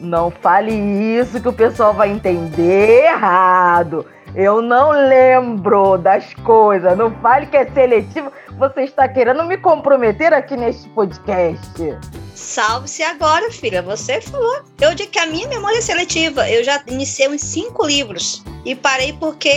Não 0.00 0.30
fale 0.30 0.72
isso 0.72 1.40
que 1.40 1.48
o 1.48 1.52
pessoal 1.52 1.92
vai 1.92 2.10
entender 2.10 3.04
errado. 3.04 4.06
Eu 4.34 4.62
não 4.62 4.90
lembro 4.90 5.98
das 5.98 6.32
coisas. 6.34 6.96
Não 6.96 7.10
fale 7.20 7.46
que 7.46 7.56
é 7.56 7.66
seletivo. 7.70 8.32
Você 8.58 8.82
está 8.82 9.06
querendo 9.06 9.44
me 9.44 9.58
comprometer 9.58 10.32
aqui 10.32 10.56
neste 10.56 10.88
podcast. 10.90 11.98
Salve-se 12.34 13.02
agora, 13.02 13.50
filha. 13.50 13.82
Você 13.82 14.20
falou. 14.22 14.62
Eu 14.80 14.94
digo 14.94 15.10
que 15.10 15.18
a 15.18 15.26
minha 15.26 15.48
memória 15.48 15.78
é 15.78 15.82
seletiva. 15.82 16.48
Eu 16.48 16.64
já 16.64 16.82
iniciei 16.86 17.28
uns 17.28 17.42
cinco 17.42 17.86
livros 17.86 18.42
e 18.64 18.74
parei 18.74 19.12
porque 19.12 19.52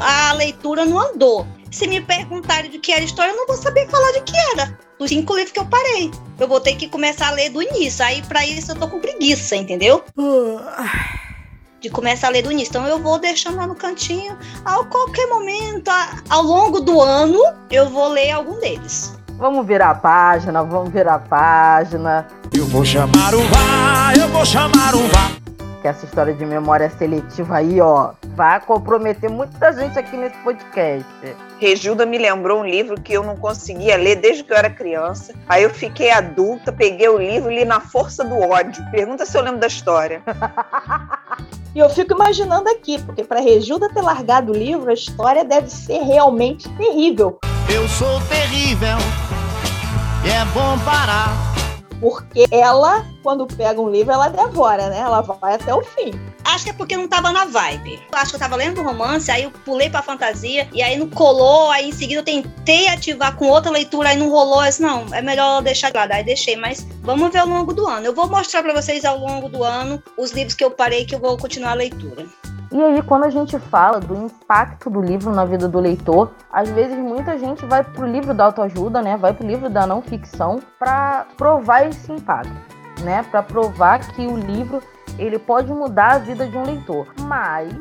a 0.00 0.32
leitura 0.32 0.86
não 0.86 0.98
andou. 0.98 1.46
Se 1.70 1.86
me 1.86 2.00
perguntarem 2.00 2.70
de 2.70 2.78
que 2.78 2.92
era 2.92 3.02
a 3.02 3.04
história, 3.04 3.30
eu 3.30 3.36
não 3.36 3.46
vou 3.46 3.56
saber 3.56 3.88
falar 3.88 4.10
de 4.12 4.22
que 4.22 4.36
era. 4.54 4.89
Dos 5.00 5.08
cinco 5.08 5.34
livros 5.34 5.50
que 5.52 5.58
eu 5.58 5.64
parei. 5.64 6.10
Eu 6.38 6.46
vou 6.46 6.60
ter 6.60 6.76
que 6.76 6.86
começar 6.86 7.28
a 7.28 7.30
ler 7.30 7.48
do 7.48 7.62
início. 7.62 8.04
Aí, 8.04 8.20
pra 8.20 8.44
isso, 8.46 8.72
eu 8.72 8.76
tô 8.76 8.86
com 8.86 9.00
preguiça, 9.00 9.56
entendeu? 9.56 10.04
De 11.80 11.88
começar 11.88 12.26
a 12.26 12.30
ler 12.30 12.42
do 12.42 12.52
início. 12.52 12.70
Então, 12.72 12.86
eu 12.86 12.98
vou 12.98 13.18
deixando 13.18 13.56
lá 13.56 13.66
no 13.66 13.74
cantinho. 13.74 14.36
A 14.62 14.84
qualquer 14.84 15.26
momento, 15.28 15.88
a- 15.88 16.18
ao 16.28 16.42
longo 16.42 16.80
do 16.80 17.00
ano, 17.00 17.38
eu 17.70 17.88
vou 17.88 18.08
ler 18.08 18.32
algum 18.32 18.60
deles. 18.60 19.16
Vamos 19.38 19.66
virar 19.66 19.88
a 19.88 19.94
página, 19.94 20.62
vamos 20.62 20.92
virar 20.92 21.14
a 21.14 21.18
página. 21.18 22.26
Eu 22.54 22.66
vou 22.66 22.84
chamar 22.84 23.34
o 23.34 23.40
VAR, 23.48 24.18
eu 24.18 24.28
vou 24.28 24.44
chamar 24.44 24.94
o 24.94 24.98
VAR. 25.08 25.32
Que 25.80 25.88
essa 25.88 26.04
história 26.04 26.34
de 26.34 26.44
memória 26.44 26.90
seletiva 26.98 27.56
aí, 27.56 27.80
ó, 27.80 28.10
vai 28.34 28.60
comprometer 28.60 29.30
muita 29.30 29.72
gente 29.72 29.98
aqui 29.98 30.16
nesse 30.16 30.36
podcast. 30.38 31.06
Regilda 31.58 32.06
me 32.06 32.18
lembrou 32.18 32.60
um 32.60 32.66
livro 32.66 33.00
que 33.00 33.12
eu 33.12 33.22
não 33.22 33.36
conseguia 33.36 33.96
ler 33.96 34.16
desde 34.16 34.42
que 34.42 34.52
eu 34.52 34.56
era 34.56 34.70
criança. 34.70 35.34
Aí 35.48 35.62
eu 35.62 35.70
fiquei 35.70 36.10
adulta, 36.10 36.72
peguei 36.72 37.08
o 37.08 37.18
livro 37.18 37.50
e 37.50 37.56
li 37.56 37.64
na 37.64 37.80
força 37.80 38.24
do 38.24 38.38
ódio. 38.38 38.84
Pergunta 38.90 39.26
se 39.26 39.36
eu 39.36 39.42
lembro 39.42 39.60
da 39.60 39.66
história. 39.66 40.22
E 41.72 41.78
eu 41.78 41.88
fico 41.88 42.14
imaginando 42.14 42.68
aqui, 42.68 42.98
porque 43.00 43.22
para 43.22 43.38
Regilda 43.38 43.88
ter 43.88 44.02
largado 44.02 44.50
o 44.50 44.56
livro, 44.56 44.90
a 44.90 44.92
história 44.92 45.44
deve 45.44 45.70
ser 45.70 46.02
realmente 46.02 46.68
terrível. 46.70 47.38
Eu 47.72 47.88
sou 47.88 48.20
terrível 48.22 48.98
e 50.24 50.30
é 50.30 50.44
bom 50.46 50.76
parar. 50.84 51.49
Porque 52.00 52.46
ela, 52.50 53.04
quando 53.22 53.46
pega 53.46 53.80
um 53.80 53.90
livro, 53.90 54.12
ela 54.12 54.28
devora, 54.28 54.88
né? 54.88 54.98
Ela 54.98 55.20
vai 55.20 55.54
até 55.54 55.74
o 55.74 55.82
fim. 55.82 56.12
Acho 56.44 56.64
que 56.64 56.70
é 56.70 56.72
porque 56.72 56.96
não 56.96 57.06
tava 57.06 57.30
na 57.30 57.44
vibe. 57.44 58.00
Acho 58.12 58.30
que 58.30 58.36
eu 58.36 58.40
tava 58.40 58.56
lendo 58.56 58.80
um 58.80 58.84
romance, 58.84 59.30
aí 59.30 59.44
eu 59.44 59.50
pulei 59.50 59.90
pra 59.90 60.02
fantasia, 60.02 60.66
e 60.72 60.82
aí 60.82 60.96
não 60.96 61.08
colou, 61.08 61.70
aí 61.70 61.90
em 61.90 61.92
seguida 61.92 62.20
eu 62.20 62.24
tentei 62.24 62.88
ativar 62.88 63.36
com 63.36 63.46
outra 63.46 63.70
leitura, 63.70 64.08
aí 64.08 64.16
não 64.16 64.30
rolou. 64.30 64.62
Eu 64.62 64.68
disse, 64.68 64.82
não, 64.82 65.04
é 65.12 65.20
melhor 65.20 65.62
deixar 65.62 65.90
de 65.90 65.98
lado. 65.98 66.12
Aí 66.12 66.24
deixei, 66.24 66.56
mas 66.56 66.86
vamos 67.02 67.30
ver 67.30 67.38
ao 67.38 67.48
longo 67.48 67.74
do 67.74 67.86
ano. 67.86 68.06
Eu 68.06 68.14
vou 68.14 68.28
mostrar 68.28 68.62
pra 68.62 68.72
vocês 68.72 69.04
ao 69.04 69.18
longo 69.18 69.48
do 69.48 69.62
ano 69.62 70.02
os 70.16 70.32
livros 70.32 70.54
que 70.54 70.64
eu 70.64 70.70
parei 70.70 71.04
que 71.04 71.14
eu 71.14 71.20
vou 71.20 71.36
continuar 71.36 71.72
a 71.72 71.74
leitura. 71.74 72.26
E 72.72 72.80
aí, 72.80 73.02
quando 73.02 73.24
a 73.24 73.30
gente 73.30 73.58
fala 73.58 73.98
do 73.98 74.14
impacto 74.14 74.88
do 74.88 75.00
livro 75.00 75.34
na 75.34 75.44
vida 75.44 75.66
do 75.66 75.80
leitor, 75.80 76.30
às 76.52 76.68
vezes 76.70 76.96
muita 77.20 77.38
gente 77.38 77.66
vai 77.66 77.84
pro 77.84 78.06
livro 78.06 78.32
da 78.32 78.46
autoajuda, 78.46 79.02
né? 79.02 79.14
Vai 79.14 79.34
pro 79.34 79.46
livro 79.46 79.68
da 79.68 79.86
não 79.86 80.00
ficção 80.00 80.58
para 80.78 81.26
provar 81.36 81.86
esse 81.86 82.10
impacto, 82.10 82.50
né? 83.02 83.22
Para 83.30 83.42
provar 83.42 83.98
que 83.98 84.26
o 84.26 84.38
livro 84.38 84.82
ele 85.18 85.38
pode 85.38 85.70
mudar 85.70 86.12
a 86.12 86.18
vida 86.18 86.46
de 86.46 86.56
um 86.56 86.64
leitor. 86.64 87.08
Mas 87.20 87.74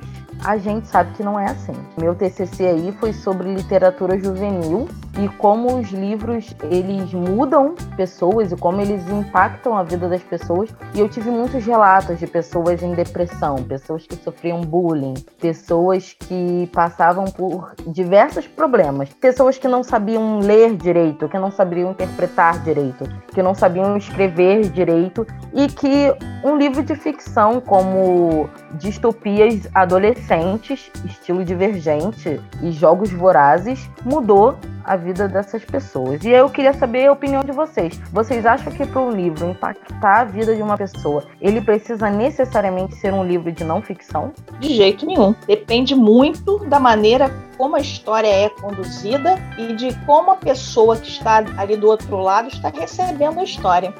a 0.43 0.57
gente 0.57 0.87
sabe 0.87 1.13
que 1.13 1.23
não 1.23 1.39
é 1.39 1.45
assim. 1.45 1.73
Meu 1.97 2.13
TCC 2.15 2.65
aí 2.65 2.91
foi 2.99 3.13
sobre 3.13 3.53
literatura 3.53 4.19
juvenil 4.19 4.89
e 5.17 5.27
como 5.37 5.77
os 5.77 5.89
livros 5.89 6.55
eles 6.63 7.13
mudam 7.13 7.75
pessoas 7.95 8.51
e 8.51 8.55
como 8.55 8.81
eles 8.81 9.07
impactam 9.09 9.77
a 9.77 9.83
vida 9.83 10.07
das 10.07 10.21
pessoas. 10.21 10.69
E 10.93 10.99
eu 10.99 11.09
tive 11.09 11.29
muitos 11.29 11.65
relatos 11.65 12.19
de 12.19 12.27
pessoas 12.27 12.83
em 12.83 12.93
depressão, 12.93 13.63
pessoas 13.63 14.05
que 14.05 14.15
sofriam 14.15 14.61
bullying, 14.61 15.15
pessoas 15.39 16.13
que 16.13 16.69
passavam 16.73 17.25
por 17.25 17.73
diversos 17.87 18.47
problemas, 18.47 19.09
pessoas 19.09 19.57
que 19.57 19.67
não 19.67 19.83
sabiam 19.83 20.39
ler 20.39 20.75
direito, 20.75 21.27
que 21.27 21.37
não 21.37 21.51
sabiam 21.51 21.91
interpretar 21.91 22.59
direito, 22.63 23.05
que 23.33 23.41
não 23.41 23.55
sabiam 23.55 23.97
escrever 23.97 24.69
direito 24.69 25.25
e 25.53 25.67
que 25.67 26.13
um 26.43 26.57
livro 26.57 26.83
de 26.83 26.95
ficção 26.95 27.59
como 27.59 28.49
distopias 28.75 29.67
adolescentes, 29.73 30.91
estilo 31.05 31.43
divergente 31.43 32.39
e 32.61 32.71
jogos 32.71 33.11
vorazes 33.11 33.89
mudou 34.05 34.57
a 34.83 34.95
vida 34.95 35.27
dessas 35.27 35.63
pessoas. 35.63 36.23
E 36.23 36.29
eu 36.29 36.49
queria 36.49 36.73
saber 36.73 37.07
a 37.07 37.11
opinião 37.11 37.43
de 37.43 37.51
vocês. 37.51 37.99
Vocês 38.11 38.45
acham 38.45 38.71
que 38.71 38.85
para 38.85 39.01
um 39.01 39.11
livro 39.11 39.49
impactar 39.49 40.21
a 40.21 40.23
vida 40.23 40.55
de 40.55 40.61
uma 40.61 40.77
pessoa, 40.77 41.23
ele 41.41 41.61
precisa 41.61 42.09
necessariamente 42.09 42.95
ser 42.95 43.13
um 43.13 43.23
livro 43.23 43.51
de 43.51 43.63
não 43.63 43.81
ficção? 43.81 44.33
De 44.59 44.73
jeito 44.73 45.05
nenhum. 45.05 45.33
Depende 45.47 45.95
muito 45.95 46.59
da 46.65 46.79
maneira 46.79 47.31
como 47.57 47.75
a 47.75 47.79
história 47.79 48.27
é 48.27 48.49
conduzida 48.49 49.35
e 49.57 49.75
de 49.75 49.93
como 50.05 50.31
a 50.31 50.35
pessoa 50.35 50.95
que 50.95 51.09
está 51.09 51.43
ali 51.57 51.75
do 51.75 51.87
outro 51.87 52.17
lado 52.17 52.47
está 52.47 52.69
recebendo 52.69 53.39
a 53.39 53.43
história. 53.43 53.93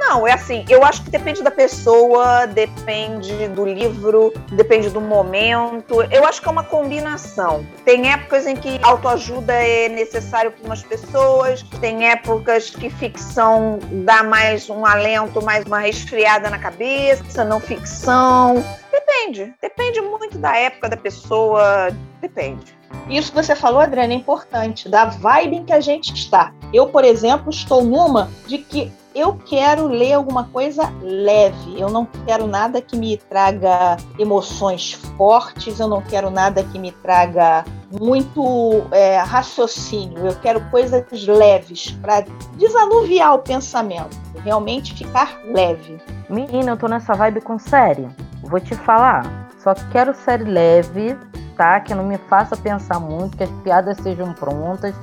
Não, 0.00 0.26
é 0.26 0.32
assim, 0.32 0.64
eu 0.66 0.82
acho 0.82 1.04
que 1.04 1.10
depende 1.10 1.42
da 1.42 1.50
pessoa, 1.50 2.46
depende 2.46 3.48
do 3.48 3.66
livro, 3.66 4.32
depende 4.50 4.88
do 4.88 4.98
momento. 4.98 6.02
Eu 6.10 6.24
acho 6.24 6.40
que 6.40 6.48
é 6.48 6.50
uma 6.50 6.64
combinação. 6.64 7.66
Tem 7.84 8.10
épocas 8.10 8.46
em 8.46 8.56
que 8.56 8.80
autoajuda 8.82 9.52
é 9.52 9.90
necessário 9.90 10.52
para 10.52 10.64
umas 10.64 10.82
pessoas, 10.82 11.62
tem 11.82 12.08
épocas 12.08 12.70
que 12.70 12.88
ficção 12.88 13.78
dá 13.92 14.22
mais 14.22 14.70
um 14.70 14.86
alento, 14.86 15.44
mais 15.44 15.66
uma 15.66 15.80
resfriada 15.80 16.48
na 16.48 16.58
cabeça, 16.58 17.44
não 17.44 17.60
ficção. 17.60 18.64
Depende, 18.90 19.52
depende 19.60 20.00
muito 20.00 20.38
da 20.38 20.56
época 20.56 20.88
da 20.88 20.96
pessoa, 20.96 21.94
depende. 22.22 22.74
Isso 23.08 23.30
que 23.32 23.42
você 23.42 23.54
falou, 23.54 23.80
Adriana, 23.80 24.14
é 24.14 24.16
importante, 24.16 24.88
da 24.88 25.04
vibe 25.04 25.56
em 25.56 25.64
que 25.64 25.74
a 25.74 25.80
gente 25.80 26.14
está. 26.14 26.54
Eu, 26.72 26.86
por 26.86 27.04
exemplo, 27.04 27.50
estou 27.50 27.84
numa 27.84 28.30
de 28.46 28.58
que 28.58 28.90
eu 29.14 29.34
quero 29.34 29.86
ler 29.86 30.14
alguma 30.14 30.44
coisa 30.44 30.92
leve. 31.02 31.80
Eu 31.80 31.90
não 31.90 32.06
quero 32.26 32.46
nada 32.46 32.80
que 32.80 32.96
me 32.96 33.16
traga 33.16 33.96
emoções 34.18 34.92
fortes, 35.16 35.80
eu 35.80 35.88
não 35.88 36.00
quero 36.00 36.30
nada 36.30 36.62
que 36.62 36.78
me 36.78 36.92
traga 36.92 37.64
muito 37.90 38.82
é, 38.92 39.18
raciocínio. 39.18 40.26
Eu 40.26 40.36
quero 40.36 40.60
coisas 40.70 41.26
leves 41.26 41.90
para 42.02 42.24
desanuviar 42.56 43.34
o 43.34 43.38
pensamento, 43.40 44.16
realmente 44.44 44.94
ficar 44.94 45.38
leve. 45.44 45.98
Menina, 46.28 46.72
eu 46.72 46.76
tô 46.76 46.86
nessa 46.86 47.14
vibe 47.14 47.40
com 47.40 47.58
série. 47.58 48.08
Vou 48.42 48.60
te 48.60 48.74
falar. 48.74 49.48
Só 49.58 49.74
quero 49.92 50.14
série 50.14 50.44
leve, 50.44 51.16
tá? 51.56 51.80
Que 51.80 51.94
não 51.94 52.04
me 52.04 52.16
faça 52.16 52.56
pensar 52.56 52.98
muito, 53.00 53.36
que 53.36 53.44
as 53.44 53.50
piadas 53.62 53.98
sejam 53.98 54.32
prontas, 54.32 54.94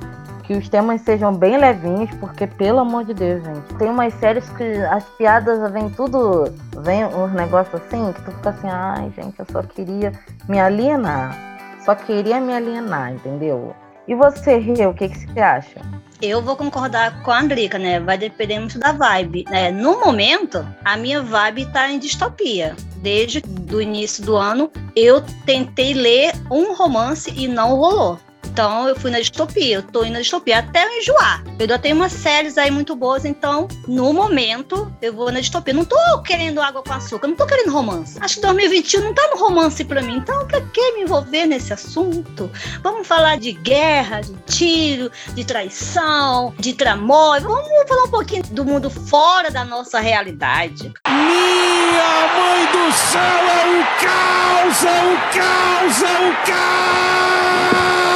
que 0.48 0.54
os 0.54 0.66
temas 0.66 1.02
sejam 1.02 1.34
bem 1.34 1.58
levinhos, 1.58 2.10
porque 2.18 2.46
pelo 2.46 2.78
amor 2.78 3.04
de 3.04 3.12
Deus, 3.12 3.44
gente. 3.44 3.74
Tem 3.74 3.90
umas 3.90 4.14
séries 4.14 4.48
que 4.48 4.64
as 4.90 5.04
piadas 5.04 5.70
vêm 5.70 5.90
tudo. 5.90 6.50
Vem 6.78 7.04
uns 7.04 7.34
negócios 7.34 7.82
assim, 7.82 8.14
que 8.14 8.22
tu 8.22 8.32
fica 8.32 8.48
assim, 8.48 8.66
ai, 8.66 9.12
gente, 9.14 9.38
eu 9.38 9.46
só 9.52 9.62
queria 9.62 10.10
me 10.48 10.58
alienar. 10.58 11.36
Só 11.84 11.94
queria 11.94 12.40
me 12.40 12.54
alienar, 12.54 13.12
entendeu? 13.12 13.76
E 14.08 14.14
você, 14.14 14.56
Rio, 14.56 14.88
o 14.88 14.94
que, 14.94 15.10
que 15.10 15.18
você 15.18 15.38
acha? 15.38 15.82
Eu 16.22 16.40
vou 16.40 16.56
concordar 16.56 17.22
com 17.22 17.30
a 17.30 17.40
Andrica, 17.40 17.78
né? 17.78 18.00
Vai 18.00 18.16
depender 18.16 18.58
muito 18.58 18.78
da 18.78 18.90
vibe. 18.90 19.44
Né? 19.50 19.70
No 19.70 20.00
momento, 20.00 20.66
a 20.82 20.96
minha 20.96 21.22
vibe 21.22 21.66
tá 21.66 21.90
em 21.90 21.98
distopia. 21.98 22.74
Desde 22.96 23.42
do 23.42 23.82
início 23.82 24.24
do 24.24 24.34
ano, 24.34 24.70
eu 24.96 25.22
tentei 25.44 25.92
ler 25.92 26.32
um 26.50 26.74
romance 26.74 27.30
e 27.36 27.46
não 27.46 27.76
rolou. 27.76 28.18
Então 28.58 28.88
eu 28.88 28.96
fui 28.96 29.08
na 29.08 29.20
distopia, 29.20 29.76
eu 29.76 29.82
tô 29.84 30.02
indo 30.02 30.14
na 30.14 30.20
distopia 30.20 30.58
até 30.58 30.84
eu 30.84 30.90
enjoar. 30.98 31.44
Eu 31.46 31.60
ainda 31.60 31.78
tenho 31.78 31.94
umas 31.94 32.10
séries 32.10 32.58
aí 32.58 32.72
muito 32.72 32.96
boas, 32.96 33.24
então 33.24 33.68
no 33.86 34.12
momento 34.12 34.92
eu 35.00 35.12
vou 35.12 35.30
na 35.30 35.38
distopia. 35.38 35.72
Não 35.72 35.84
tô 35.84 35.96
querendo 36.24 36.60
água 36.60 36.82
com 36.82 36.92
açúcar, 36.92 37.28
não 37.28 37.36
tô 37.36 37.46
querendo 37.46 37.70
romance. 37.70 38.18
Acho 38.20 38.34
que 38.34 38.40
2021 38.40 39.00
não 39.00 39.14
tá 39.14 39.30
no 39.32 39.38
romance 39.38 39.84
pra 39.84 40.02
mim, 40.02 40.16
então 40.16 40.44
pra 40.48 40.60
que 40.60 40.90
me 40.94 41.02
envolver 41.02 41.46
nesse 41.46 41.72
assunto? 41.72 42.50
Vamos 42.82 43.06
falar 43.06 43.38
de 43.38 43.52
guerra, 43.52 44.22
de 44.22 44.34
tiro, 44.46 45.08
de 45.34 45.44
traição, 45.44 46.52
de 46.58 46.72
tramói. 46.72 47.38
Vamos 47.38 47.68
falar 47.88 48.02
um 48.06 48.10
pouquinho 48.10 48.42
do 48.42 48.64
mundo 48.64 48.90
fora 48.90 49.52
da 49.52 49.64
nossa 49.64 50.00
realidade. 50.00 50.92
Minha 51.06 52.26
mãe 52.34 52.66
do 52.72 52.92
céu 52.92 53.22
é 53.22 53.66
um 53.68 53.84
caos, 54.02 54.84
é 54.84 55.00
um 55.04 55.16
caos, 55.30 56.02
é 56.02 56.18
um 56.18 56.32
caos! 56.44 58.07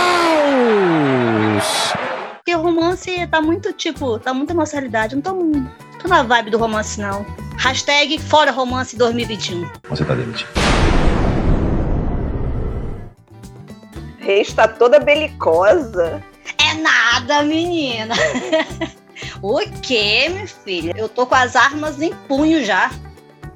Porque 2.36 2.54
o 2.56 2.60
romance 2.60 3.26
tá 3.28 3.40
muito, 3.40 3.72
tipo, 3.72 4.18
tá 4.18 4.34
muito 4.34 4.50
na 4.52 4.60
nossa 4.60 4.72
realidade. 4.72 5.14
Não 5.14 5.22
tô, 5.22 5.32
tô 6.00 6.08
na 6.08 6.22
vibe 6.22 6.50
do 6.50 6.58
romance, 6.58 7.00
não. 7.00 7.24
Hashtag 7.58 8.18
fora 8.18 8.50
romance 8.50 8.96
2021. 8.96 9.70
Você 9.88 10.04
tá 10.04 10.14
demitido. 10.14 10.48
Rei 14.18 14.40
está 14.40 14.68
toda 14.68 15.00
belicosa. 15.00 16.22
É 16.58 16.74
nada, 16.74 17.42
menina. 17.42 18.14
o 19.42 19.58
quê, 19.80 20.28
minha 20.28 20.46
filha? 20.46 20.92
Eu 20.96 21.08
tô 21.08 21.26
com 21.26 21.34
as 21.34 21.56
armas 21.56 22.00
em 22.00 22.14
punho 22.28 22.64
já. 22.64 22.90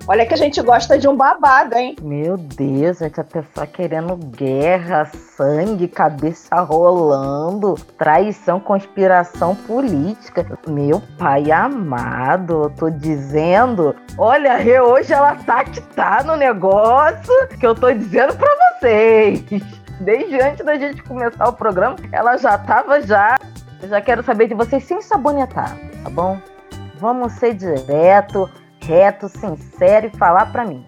Olha 0.08 0.24
que 0.24 0.34
a 0.34 0.36
gente 0.36 0.62
gosta 0.62 0.96
de 0.96 1.08
um 1.08 1.16
babado, 1.16 1.76
hein? 1.76 1.96
Meu 2.00 2.36
Deus, 2.36 2.98
gente, 2.98 3.20
a 3.20 3.24
pessoa 3.24 3.66
querendo 3.66 4.14
guerra, 4.14 5.04
sangue, 5.04 5.88
cabeça 5.88 6.60
rolando, 6.60 7.74
traição, 7.98 8.60
conspiração 8.60 9.56
política. 9.56 10.46
Meu 10.68 11.02
pai 11.18 11.50
amado, 11.50 12.62
eu 12.64 12.70
tô 12.70 12.88
dizendo. 12.88 13.96
Olha, 14.16 14.56
hoje 14.84 15.12
ela 15.12 15.34
tá 15.34 15.64
que 15.64 15.80
tá 15.80 16.22
no 16.22 16.36
negócio 16.36 17.48
que 17.58 17.66
eu 17.66 17.74
tô 17.74 17.92
dizendo 17.92 18.36
pra 18.36 18.78
vocês. 18.78 19.42
Desde 19.98 20.40
antes 20.40 20.64
da 20.64 20.76
gente 20.76 21.02
começar 21.02 21.48
o 21.48 21.52
programa, 21.52 21.96
ela 22.12 22.36
já 22.36 22.56
tava 22.56 23.00
já. 23.00 23.40
Eu 23.82 23.88
já 23.88 24.00
quero 24.00 24.22
saber 24.22 24.46
de 24.46 24.54
vocês 24.54 24.84
sem 24.84 25.02
sabonetar, 25.02 25.76
tá 26.04 26.10
bom? 26.10 26.38
Vamos 27.00 27.32
ser 27.32 27.54
direto 27.54 28.48
reto, 28.86 29.28
sincero 29.28 30.06
e 30.06 30.16
falar 30.16 30.46
para 30.52 30.64
mim. 30.64 30.84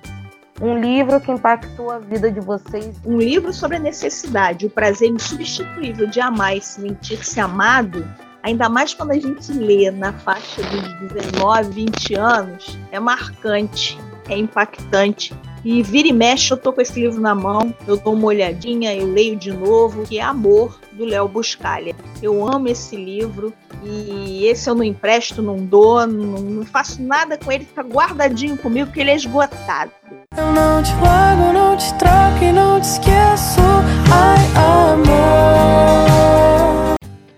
Um 0.61 0.79
livro 0.79 1.21
que 1.21 1.31
impactou 1.31 1.91
a 1.91 1.99
vida 1.99 2.31
de 2.31 2.41
vocês. 2.41 2.97
Um 3.05 3.19
livro 3.19 3.53
sobre 3.53 3.77
a 3.77 3.81
necessidade, 3.81 4.67
o 4.67 4.71
prazer 4.71 5.11
insubstituível 5.11 6.09
de 6.09 6.21
amar 6.21 6.57
e 6.57 6.61
sentir-se 6.61 7.39
amado, 7.39 8.05
ainda 8.43 8.69
mais 8.69 8.95
quando 8.95 9.13
a 9.13 9.19
gente 9.19 9.53
lê 9.53 9.91
na 9.91 10.13
faixa 10.13 10.63
dos 10.63 11.13
19, 11.13 11.71
20 11.71 12.15
anos, 12.15 12.79
é 12.91 12.99
marcante, 12.99 13.99
é 14.29 14.37
impactante. 14.37 15.33
E 15.69 15.83
vira 15.83 16.09
e 16.09 16.15
mexe, 16.15 16.51
eu 16.51 16.57
tô 16.57 16.73
com 16.73 16.81
esse 16.81 16.99
livro 16.99 17.21
na 17.21 17.35
mão, 17.35 17.75
eu 17.87 17.99
dou 17.99 18.15
uma 18.15 18.29
olhadinha, 18.29 18.95
eu 18.95 19.07
leio 19.07 19.37
de 19.37 19.53
novo, 19.53 20.05
que 20.05 20.19
é 20.19 20.23
Amor, 20.23 20.81
do 20.93 21.05
Léo 21.05 21.29
Buscalha. 21.29 21.95
Eu 22.23 22.49
amo 22.49 22.69
esse 22.69 22.97
livro 22.97 23.53
e 23.85 24.47
esse 24.47 24.71
eu 24.71 24.75
não 24.75 24.83
empresto, 24.83 25.43
não 25.43 25.57
dou, 25.57 26.07
não, 26.07 26.41
não 26.41 26.65
faço 26.65 27.03
nada 27.03 27.37
com 27.37 27.53
ele, 27.53 27.67
fica 27.67 27.83
guardadinho 27.83 28.57
comigo, 28.57 28.87
porque 28.87 29.03
ele 29.03 29.11
é 29.11 29.17
esgotado. 29.17 29.91
Eu 30.39 30.53
não 30.55 30.83
te 30.83 30.91
largo, 31.03 31.53
não 31.53 31.77
te 31.77 31.93
troco 31.99 32.43
e 32.43 32.51
não 32.51 32.81
te 32.81 32.85
esqueço. 32.85 33.61
Ai, 34.11 34.39
amor. 34.57 36.09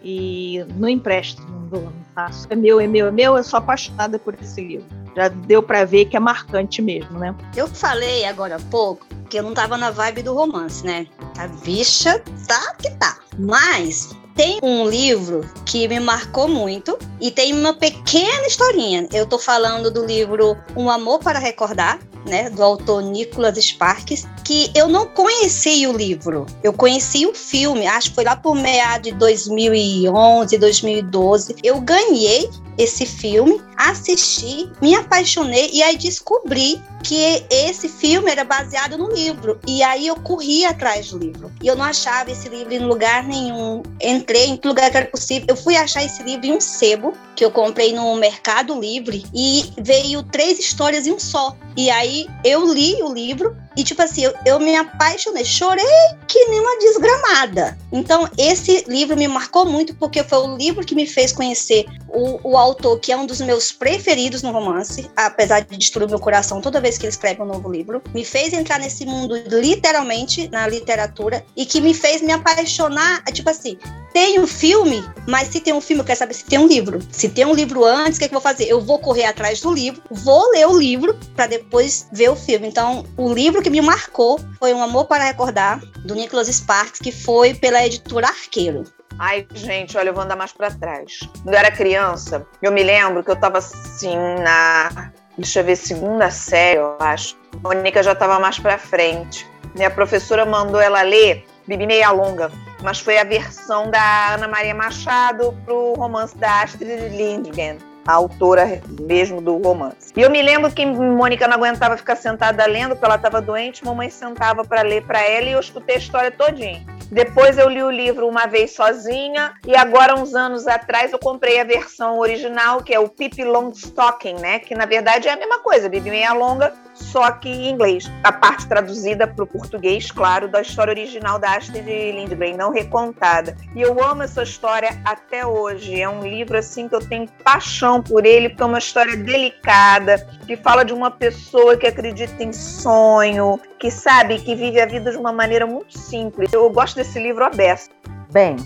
E 0.05 0.65
não 0.77 0.89
empresto, 0.89 1.43
não 1.51 1.67
dou, 1.67 1.83
não 1.83 2.05
faço. 2.15 2.47
É 2.49 2.55
meu, 2.55 2.79
é 2.79 2.87
meu, 2.87 3.09
é 3.09 3.11
meu, 3.11 3.37
eu 3.37 3.43
sou 3.43 3.59
apaixonada 3.59 4.21
por 4.21 4.37
esse 4.41 4.61
livro. 4.61 5.00
Já 5.17 5.29
deu 5.29 5.63
pra 5.63 5.85
ver 5.85 6.07
que 6.07 6.17
é 6.17 6.21
marcante 6.21 6.81
mesmo, 6.81 7.19
né? 7.19 7.35
Eu 7.57 7.67
falei 7.67 8.25
agora 8.25 8.57
há 8.57 8.61
pouco 8.71 9.07
que 9.29 9.39
eu 9.39 9.43
não 9.43 9.55
tava 9.55 9.77
na 9.77 9.91
vibe 9.91 10.23
do 10.23 10.35
romance, 10.35 10.85
né? 10.85 11.07
A 11.39 11.47
bicha 11.47 12.23
tá 12.49 12.75
que 12.75 12.91
tá. 12.97 13.19
Mas 13.39 14.11
tem 14.35 14.59
um 14.63 14.89
livro 14.89 15.49
que 15.65 15.87
me 15.87 16.01
marcou 16.01 16.49
muito 16.49 16.99
e 17.21 17.31
tem 17.31 17.53
uma 17.53 17.75
pequena 17.75 18.47
historinha. 18.47 19.09
Eu 19.13 19.27
tô 19.27 19.39
falando 19.39 19.91
do 19.91 20.05
livro 20.05 20.57
Um 20.77 20.91
Amor 20.91 21.21
para 21.21 21.39
Recordar, 21.39 21.99
né, 22.27 22.51
do 22.51 22.63
autor 22.63 23.03
Nicholas 23.03 23.57
Sparks, 23.57 24.27
que 24.51 24.69
eu 24.75 24.89
não 24.89 25.07
conheci 25.07 25.87
o 25.87 25.93
livro. 25.93 26.45
Eu 26.61 26.73
conheci 26.73 27.25
o 27.25 27.33
filme, 27.33 27.87
acho 27.87 28.09
que 28.09 28.17
foi 28.17 28.25
lá 28.25 28.35
por 28.35 28.57
meados 28.57 29.13
de 29.13 29.17
2011, 29.17 30.59
2012. 30.59 31.55
Eu 31.63 31.81
ganhei 31.81 32.51
esse 32.77 33.07
filme, 33.07 33.63
assisti, 33.77 34.69
me 34.83 34.97
apaixonei 34.97 35.71
e 35.73 35.83
aí 35.85 35.97
descobri 35.97 36.83
que 37.05 37.45
esse 37.49 37.89
filme 37.89 38.31
era 38.31 38.43
baseado 38.43 38.99
no 38.99 39.09
livro. 39.13 39.61
E 39.69 39.85
aí 39.85 40.09
eu 40.09 40.17
corri 40.17 40.65
atrás 40.65 41.11
do 41.11 41.19
livro. 41.19 41.53
E 41.63 41.69
eu 41.69 41.77
não 41.77 41.85
achava 41.85 42.31
esse 42.31 42.49
livro 42.49 42.75
em 42.75 42.81
lugar 42.81 43.23
nenhum. 43.23 43.83
Entrei 44.03 44.47
em 44.47 44.57
todo 44.57 44.71
lugar 44.71 44.91
que 44.91 44.97
era 44.97 45.07
possível. 45.07 45.47
Eu 45.49 45.57
fui 45.57 45.77
achar 45.77 46.05
esse 46.05 46.23
livro 46.25 46.47
em 46.47 46.53
um 46.53 46.61
sebo 46.61 47.13
que 47.37 47.45
eu 47.45 47.51
comprei 47.51 47.93
no 47.93 48.17
Mercado 48.17 48.79
Livre 48.79 49.25
e 49.33 49.73
veio 49.79 50.23
três 50.23 50.59
histórias 50.59 51.07
em 51.07 51.13
um 51.13 51.21
só. 51.21 51.57
E 51.77 51.89
aí 51.89 52.27
eu 52.45 52.73
li 52.73 53.03
o 53.03 53.13
livro 53.13 53.57
e, 53.77 53.85
tipo 53.85 54.03
assim, 54.03 54.25
eu, 54.25 54.35
eu 54.45 54.59
me 54.59 54.75
apaixonei, 54.75 55.45
chorei 55.45 55.85
que 56.27 56.45
nem 56.47 56.61
uma 56.61 56.79
desgramada. 56.79 57.79
Então, 57.93 58.29
esse 58.37 58.85
livro 58.89 59.17
me 59.17 59.29
marcou 59.29 59.65
muito 59.65 59.95
porque 59.95 60.25
foi 60.25 60.39
o 60.39 60.57
livro 60.57 60.85
que 60.85 60.95
me 60.95 61.07
fez 61.07 61.33
conhecer 61.33 61.87
o, 62.09 62.51
o 62.51 62.57
autor, 62.57 62.99
que 62.99 63.13
é 63.13 63.17
um 63.17 63.27
dos 63.27 63.41
meus 63.41 63.71
preferidos 63.71 64.43
no 64.43 64.51
romance, 64.51 65.09
apesar 65.17 65.61
de 65.61 65.77
destruir 65.77 66.09
meu 66.09 66.19
coração 66.19 66.61
toda 66.61 66.81
vez 66.81 66.99
que 66.99 67.07
ele 67.07 67.13
escreve 67.13 67.43
um 67.43 67.47
novo 67.47 67.71
livro. 67.71 68.03
Me 68.13 68.25
fez 68.25 68.53
entrar 68.53 68.79
nesse 68.79 69.07
mundo, 69.07 69.37
literalmente, 69.49 70.49
na 70.49 70.67
literatura, 70.67 71.45
e 71.57 71.65
que 71.65 71.81
me 71.81 71.95
fez 71.95 72.23
me 72.23 72.33
apaixonar. 72.33 73.23
Tipo 73.25 73.51
assim, 73.51 73.79
tem 74.13 74.39
um 74.39 74.47
filme, 74.47 75.05
mas 75.27 75.49
se 75.49 75.61
tem 75.61 75.73
um 75.73 75.81
filme, 75.81 76.03
eu 76.03 76.07
quero 76.07 76.19
saber 76.19 76.35
se 76.35 76.45
tem 76.45 76.59
um 76.59 76.67
livro. 76.67 76.99
Se 77.11 77.29
tem 77.29 77.45
um 77.45 77.55
livro 77.55 77.85
antes, 77.85 78.17
o 78.17 78.19
que, 78.19 78.25
é 78.25 78.29
que 78.29 78.35
eu 78.35 78.41
vou 78.41 78.51
fazer? 78.51 78.65
Eu 78.65 78.81
vou 78.81 78.99
correr 78.99 79.25
atrás 79.25 79.61
do 79.61 79.73
livro, 79.73 80.03
vou 80.11 80.51
ler 80.51 80.67
o 80.67 80.79
livro 80.79 81.19
para 81.35 81.47
depois 81.47 82.09
ver 82.13 82.31
o 82.31 82.37
filme. 82.37 82.69
Então, 82.69 83.05
o 83.17 83.33
livro 83.33 83.63
que 83.63 83.71
me 83.71 83.81
marcou 83.81 84.41
foi 84.59 84.75
Um 84.75 84.83
Amor 84.83 85.07
para 85.07 85.25
Recordar, 85.25 85.81
do 86.05 86.15
Nicholas 86.15 86.49
Sparks, 86.49 87.01
que 87.01 87.13
foi 87.13 87.55
pela 87.55 87.85
editora 87.85 88.29
Arqueiro. 88.29 88.85
Ai, 89.19 89.47
gente, 89.53 89.99
olha, 89.99 90.09
eu 90.09 90.15
vou 90.15 90.23
andar 90.23 90.37
mais 90.37 90.53
pra 90.53 90.71
trás. 90.71 91.21
Quando 91.43 91.55
eu 91.55 91.59
era 91.59 91.71
criança, 91.71 92.47
eu 92.63 92.73
me 92.73 92.83
lembro 92.83 93.23
que 93.23 93.31
eu 93.31 93.37
tava 93.37 93.59
assim 93.59 94.17
na. 94.43 95.13
Deixa 95.37 95.61
eu 95.61 95.65
ver, 95.65 95.77
segunda 95.77 96.31
série, 96.31 96.79
eu 96.79 96.97
acho. 96.99 97.37
A 97.53 97.69
Mônica 97.69 98.03
já 98.03 98.15
tava 98.15 98.39
mais 98.39 98.59
pra 98.59 98.79
frente. 98.79 99.47
Minha 99.75 99.91
professora 99.91 100.45
mandou 100.45 100.81
ela 100.81 101.03
ler 101.03 101.45
Bibi 101.67 101.87
Meia 101.87 102.11
Longa, 102.11 102.51
mas 102.83 103.01
foi 103.01 103.19
a 103.19 103.25
versão 103.25 103.91
da 103.91 104.35
Ana 104.35 104.49
Maria 104.49 104.75
Machado 104.75 105.57
pro 105.65 105.95
romance 105.95 106.37
da 106.37 106.63
Astrid 106.63 107.09
Lindgren 107.17 107.79
a 108.07 108.15
autora 108.15 108.81
mesmo 109.01 109.41
do 109.41 109.57
romance. 109.59 110.13
E 110.17 110.21
eu 110.21 110.31
me 110.31 110.43
lembro 110.43 110.71
que 110.73 110.85
Mônica 110.85 111.47
não 111.47 111.57
aguentava 111.57 111.97
ficar 111.97 112.17
sentada 112.17 112.67
lendo, 112.67 112.91
porque 112.91 113.05
ela 113.05 113.17
estava 113.17 113.41
doente, 113.41 113.85
mamãe 113.85 114.11
sentava 114.11 114.65
para 114.65 114.83
ler 114.83 115.05
para 115.05 115.21
ela 115.23 115.47
e 115.47 115.53
eu 115.53 115.61
escutei 115.61 115.97
a 115.97 115.99
história 115.99 116.31
todinha. 116.31 116.85
Depois 117.11 117.59
eu 117.59 117.69
li 117.69 117.83
o 117.83 117.91
livro 117.91 118.29
uma 118.29 118.47
vez 118.47 118.73
sozinha 118.73 119.53
e 119.67 119.77
agora 119.77 120.15
uns 120.15 120.35
anos 120.35 120.67
atrás 120.67 121.13
eu 121.13 121.19
comprei 121.19 121.61
a 121.61 121.65
versão 121.65 122.19
original, 122.19 122.83
que 122.83 122.95
é 122.95 123.01
o 123.01 123.09
Pippi 123.09 123.45
Longstocking, 123.45 124.35
né? 124.35 124.61
Que 124.61 124.77
na 124.77 124.87
verdade 124.87 125.27
é 125.27 125.33
a 125.33 125.37
mesma 125.37 125.59
coisa, 125.59 125.89
Bibi 125.89 126.11
Meia 126.11 126.33
Longa, 126.33 126.73
só 127.01 127.31
que 127.33 127.49
em 127.49 127.71
inglês. 127.71 128.11
A 128.23 128.33
parte 128.33 128.69
traduzida 128.69 129.27
para 129.27 129.43
o 129.43 129.47
português, 129.47 130.11
claro, 130.11 130.49
da 130.49 130.61
história 130.61 130.93
original 130.93 131.39
da 131.39 131.57
Astrid 131.57 131.87
Lindgren, 131.87 132.57
não 132.57 132.71
recontada. 132.71 133.57
E 133.75 133.81
eu 133.81 134.03
amo 134.03 134.23
essa 134.23 134.43
história 134.43 135.01
até 135.05 135.47
hoje. 135.47 136.01
É 136.01 136.09
um 136.09 136.23
livro 136.23 136.59
assim 136.59 136.89
que 136.89 136.95
eu 136.95 137.01
tenho 137.01 137.29
paixão 137.43 138.03
por 138.03 138.25
ele, 138.25 138.51
porque 138.51 138.63
é 138.63 138.67
uma 138.67 138.79
história 138.79 139.17
delicada, 139.17 140.19
que 140.47 140.57
fala 140.57 140.85
de 140.85 140.93
uma 140.93 141.11
pessoa 141.11 141.77
que 141.77 141.87
acredita 141.87 142.43
em 142.43 142.53
sonho, 142.53 143.59
que 143.79 143.91
sabe 143.91 144.39
que 144.39 144.55
vive 144.55 144.81
a 144.81 144.87
vida 144.87 145.11
de 145.11 145.17
uma 145.17 145.33
maneira 145.33 145.67
muito 145.67 145.99
simples. 145.99 146.53
Eu 146.53 146.69
gosto 146.71 146.97
desse 146.97 147.19
livro 147.19 147.45
aberto. 147.45 147.91
Bem, 148.31 148.57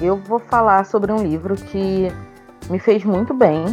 eu 0.00 0.16
vou 0.16 0.38
falar 0.38 0.84
sobre 0.84 1.10
um 1.10 1.22
livro 1.22 1.56
que 1.56 2.12
me 2.70 2.78
fez 2.78 3.04
muito 3.04 3.34
bem. 3.34 3.64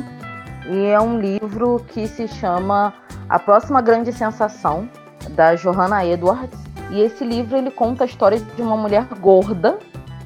E 0.67 0.85
é 0.87 0.99
um 0.99 1.19
livro 1.19 1.85
que 1.89 2.07
se 2.07 2.27
chama 2.27 2.93
A 3.29 3.37
Próxima 3.37 3.81
Grande 3.81 4.11
Sensação, 4.11 4.89
da 5.31 5.55
Johanna 5.55 6.05
Edwards. 6.05 6.59
E 6.91 7.01
esse 7.01 7.23
livro 7.23 7.57
ele 7.57 7.71
conta 7.71 8.03
a 8.03 8.07
história 8.07 8.39
de 8.39 8.61
uma 8.61 8.77
mulher 8.77 9.05
gorda 9.19 9.77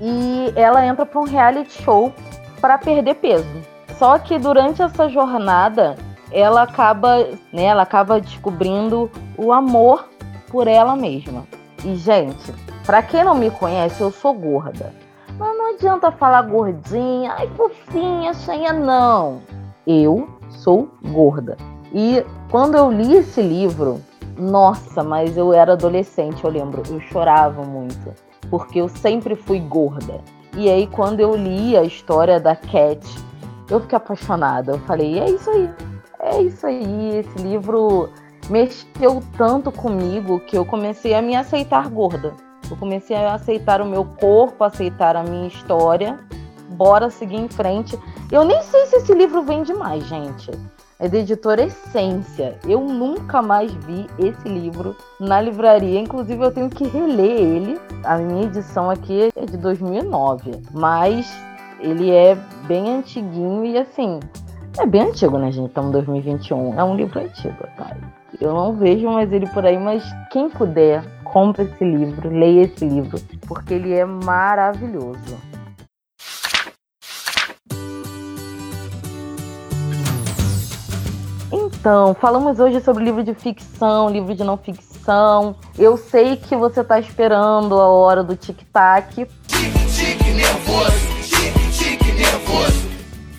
e 0.01 0.51
ela 0.55 0.85
entra 0.85 1.05
para 1.05 1.19
um 1.19 1.23
reality 1.23 1.81
show 1.81 2.13
para 2.59 2.77
perder 2.77 3.15
peso. 3.15 3.61
Só 3.97 4.17
que 4.17 4.37
durante 4.37 4.81
essa 4.81 5.09
jornada 5.09 5.95
ela 6.31 6.63
acaba, 6.63 7.17
né, 7.51 7.63
ela 7.63 7.83
acaba 7.83 8.19
descobrindo 8.19 9.09
o 9.37 9.51
amor 9.51 10.07
por 10.49 10.67
ela 10.67 10.95
mesma. 10.95 11.45
E 11.83 11.95
gente, 11.95 12.53
para 12.85 13.01
quem 13.01 13.23
não 13.23 13.35
me 13.35 13.49
conhece, 13.49 14.01
eu 14.01 14.11
sou 14.11 14.33
gorda. 14.33 14.93
Mas 15.37 15.57
não 15.57 15.73
adianta 15.73 16.11
falar 16.11 16.41
gordinha, 16.43 17.33
ai 17.37 17.47
fofinha, 17.55 18.33
cheia 18.33 18.73
não. 18.73 19.41
Eu 19.91 20.29
sou 20.51 20.87
gorda. 21.11 21.57
E 21.91 22.23
quando 22.51 22.75
eu 22.75 22.91
li 22.91 23.15
esse 23.15 23.41
livro, 23.41 23.99
nossa, 24.37 25.03
mas 25.03 25.35
eu 25.35 25.51
era 25.51 25.73
adolescente, 25.73 26.45
eu 26.45 26.51
lembro, 26.51 26.83
eu 26.87 27.01
chorava 27.01 27.63
muito, 27.63 28.13
porque 28.51 28.79
eu 28.79 28.87
sempre 28.87 29.33
fui 29.33 29.59
gorda. 29.59 30.21
E 30.55 30.69
aí 30.69 30.85
quando 30.85 31.21
eu 31.21 31.35
li 31.35 31.75
a 31.75 31.81
história 31.81 32.39
da 32.39 32.55
Cat, 32.55 33.03
eu 33.67 33.79
fiquei 33.79 33.97
apaixonada. 33.97 34.73
Eu 34.73 34.79
falei, 34.81 35.17
é 35.17 35.31
isso 35.31 35.49
aí. 35.49 35.67
É 36.19 36.39
isso 36.39 36.67
aí, 36.67 37.17
esse 37.17 37.39
livro 37.39 38.09
mexeu 38.47 39.23
tanto 39.35 39.71
comigo 39.71 40.39
que 40.41 40.55
eu 40.55 40.65
comecei 40.65 41.15
a 41.15 41.21
me 41.21 41.35
aceitar 41.35 41.89
gorda. 41.89 42.35
Eu 42.69 42.77
comecei 42.77 43.15
a 43.15 43.33
aceitar 43.33 43.81
o 43.81 43.85
meu 43.87 44.05
corpo, 44.05 44.63
aceitar 44.63 45.15
a 45.15 45.23
minha 45.23 45.47
história. 45.47 46.19
Bora 46.79 47.09
seguir 47.09 47.35
em 47.35 47.49
frente. 47.49 47.99
Eu 48.31 48.45
nem 48.45 48.63
sei 48.63 48.85
se 48.85 48.95
esse 48.95 49.13
livro 49.13 49.43
vende 49.43 49.73
mais, 49.73 50.01
gente. 50.05 50.49
É 50.97 51.09
da 51.09 51.17
editora 51.17 51.63
Essência. 51.63 52.57
Eu 52.65 52.79
nunca 52.79 53.41
mais 53.41 53.69
vi 53.73 54.07
esse 54.17 54.47
livro 54.47 54.95
na 55.19 55.41
livraria. 55.41 55.99
Inclusive, 55.99 56.41
eu 56.41 56.53
tenho 56.53 56.69
que 56.69 56.87
reler 56.87 57.37
ele. 57.37 57.81
A 58.05 58.17
minha 58.17 58.45
edição 58.45 58.89
aqui 58.89 59.27
é 59.35 59.45
de 59.45 59.57
2009. 59.57 60.51
Mas 60.71 61.29
ele 61.81 62.11
é 62.11 62.35
bem 62.65 62.95
antiguinho 62.95 63.65
e 63.65 63.77
assim. 63.77 64.21
É 64.79 64.85
bem 64.85 65.01
antigo, 65.01 65.37
né, 65.37 65.51
gente? 65.51 65.67
Estamos 65.67 65.89
em 65.89 65.93
2021. 65.93 66.79
É 66.79 66.83
um 66.85 66.95
livro 66.95 67.19
antigo, 67.19 67.57
tá? 67.75 67.93
Eu 68.39 68.53
não 68.53 68.73
vejo 68.73 69.05
mais 69.09 69.29
ele 69.33 69.47
por 69.47 69.65
aí, 69.65 69.77
mas 69.77 70.01
quem 70.31 70.49
puder, 70.49 71.03
compre 71.25 71.63
esse 71.63 71.83
livro, 71.83 72.29
leia 72.29 72.61
esse 72.61 72.85
livro, 72.85 73.19
porque 73.45 73.73
ele 73.73 73.91
é 73.91 74.05
maravilhoso. 74.05 75.48
Então, 81.79 82.13
falamos 82.13 82.59
hoje 82.59 82.81
sobre 82.81 83.05
livro 83.05 83.23
de 83.23 83.33
ficção, 83.33 84.09
livro 84.09 84.35
de 84.35 84.43
não 84.43 84.57
ficção. 84.57 85.55
Eu 85.77 85.95
sei 85.95 86.35
que 86.35 86.53
você 86.53 86.81
está 86.81 86.99
esperando 86.99 87.79
a 87.79 87.87
hora 87.87 88.21
do 88.21 88.35
tic-tac. 88.35 89.25
Tique 89.47 90.29
nervoso, 90.33 90.91
tique 91.71 92.11
nervoso. 92.11 92.89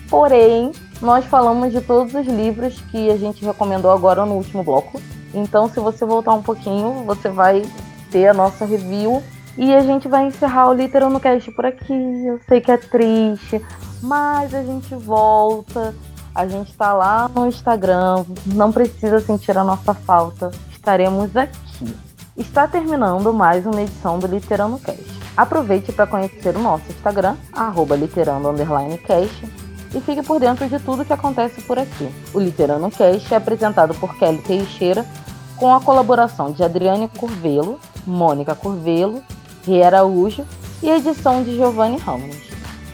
Porém, 0.09 0.71
nós 0.99 1.23
falamos 1.25 1.71
de 1.71 1.81
todos 1.81 2.15
os 2.15 2.25
livros 2.25 2.81
que 2.89 3.11
a 3.11 3.17
gente 3.17 3.45
recomendou 3.45 3.91
agora 3.91 4.25
no 4.25 4.33
último 4.33 4.63
bloco. 4.63 4.99
Então, 5.35 5.69
se 5.69 5.79
você 5.79 6.03
voltar 6.03 6.33
um 6.33 6.41
pouquinho, 6.41 7.03
você 7.05 7.29
vai 7.29 7.61
ter 8.09 8.27
a 8.27 8.33
nossa 8.33 8.65
review 8.65 9.21
e 9.55 9.71
a 9.71 9.81
gente 9.81 10.07
vai 10.07 10.25
encerrar 10.25 10.67
o 10.67 10.73
Literal 10.73 11.11
no 11.11 11.19
Cast 11.19 11.51
por 11.51 11.67
aqui. 11.67 11.93
Eu 12.25 12.39
sei 12.49 12.59
que 12.59 12.71
é 12.71 12.77
triste, 12.77 13.63
mas 14.01 14.51
a 14.55 14.63
gente 14.63 14.95
volta. 14.95 15.93
A 16.33 16.47
gente 16.47 16.73
tá 16.73 16.93
lá 16.93 17.29
no 17.33 17.45
Instagram, 17.45 18.23
não 18.45 18.71
precisa 18.71 19.19
sentir 19.19 19.57
a 19.57 19.65
nossa 19.65 19.93
falta. 19.93 20.49
Estaremos 20.71 21.35
aqui. 21.35 21.93
Está 22.37 22.67
terminando 22.67 23.33
mais 23.33 23.65
uma 23.65 23.81
edição 23.81 24.17
do 24.17 24.27
Literando 24.27 24.79
Cast. 24.79 25.03
Aproveite 25.35 25.91
para 25.91 26.07
conhecer 26.07 26.55
o 26.55 26.59
nosso 26.59 26.89
Instagram, 26.89 27.35
arroba 27.51 27.97
literando_cast 27.97 29.45
e 29.93 29.99
fique 29.99 30.23
por 30.23 30.39
dentro 30.39 30.67
de 30.69 30.79
tudo 30.79 31.03
que 31.03 31.11
acontece 31.11 31.61
por 31.63 31.77
aqui. 31.77 32.09
O 32.33 32.39
Literano 32.39 32.89
Cast 32.89 33.33
é 33.33 33.37
apresentado 33.37 33.93
por 33.95 34.15
Kelly 34.15 34.41
Teixeira, 34.41 35.05
com 35.57 35.75
a 35.75 35.81
colaboração 35.81 36.51
de 36.53 36.63
Adriane 36.63 37.09
Curvelo, 37.09 37.77
Mônica 38.07 38.55
Curvelo, 38.55 39.21
Ria 39.65 39.87
Araújo 39.87 40.45
e 40.81 40.89
edição 40.89 41.43
de 41.43 41.55
Giovanni 41.55 41.97
Ramos. 41.97 42.37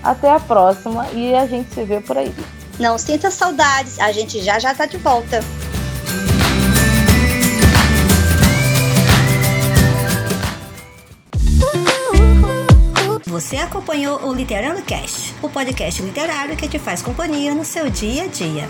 Até 0.04 0.32
a 0.32 0.40
próxima 0.40 1.08
e 1.12 1.36
a 1.36 1.46
gente 1.46 1.72
se 1.74 1.84
vê 1.84 2.02
por 2.02 2.18
aí. 2.18 2.34
Não 2.80 2.98
sinta 2.98 3.32
saudades, 3.32 4.00
a 4.00 4.12
gente 4.12 4.42
já 4.42 4.60
já 4.60 4.74
tá 4.74 4.86
de 4.86 4.98
volta. 4.98 5.40
Você 13.26 13.58
acompanhou 13.58 14.26
o 14.28 14.34
Literando 14.34 14.82
Cast, 14.82 15.34
o 15.42 15.50
podcast 15.50 16.02
literário 16.02 16.56
que 16.56 16.68
te 16.68 16.80
faz 16.80 17.02
companhia 17.02 17.54
no 17.54 17.66
seu 17.66 17.90
dia 17.90 18.24
a 18.24 18.28
dia. 18.28 18.68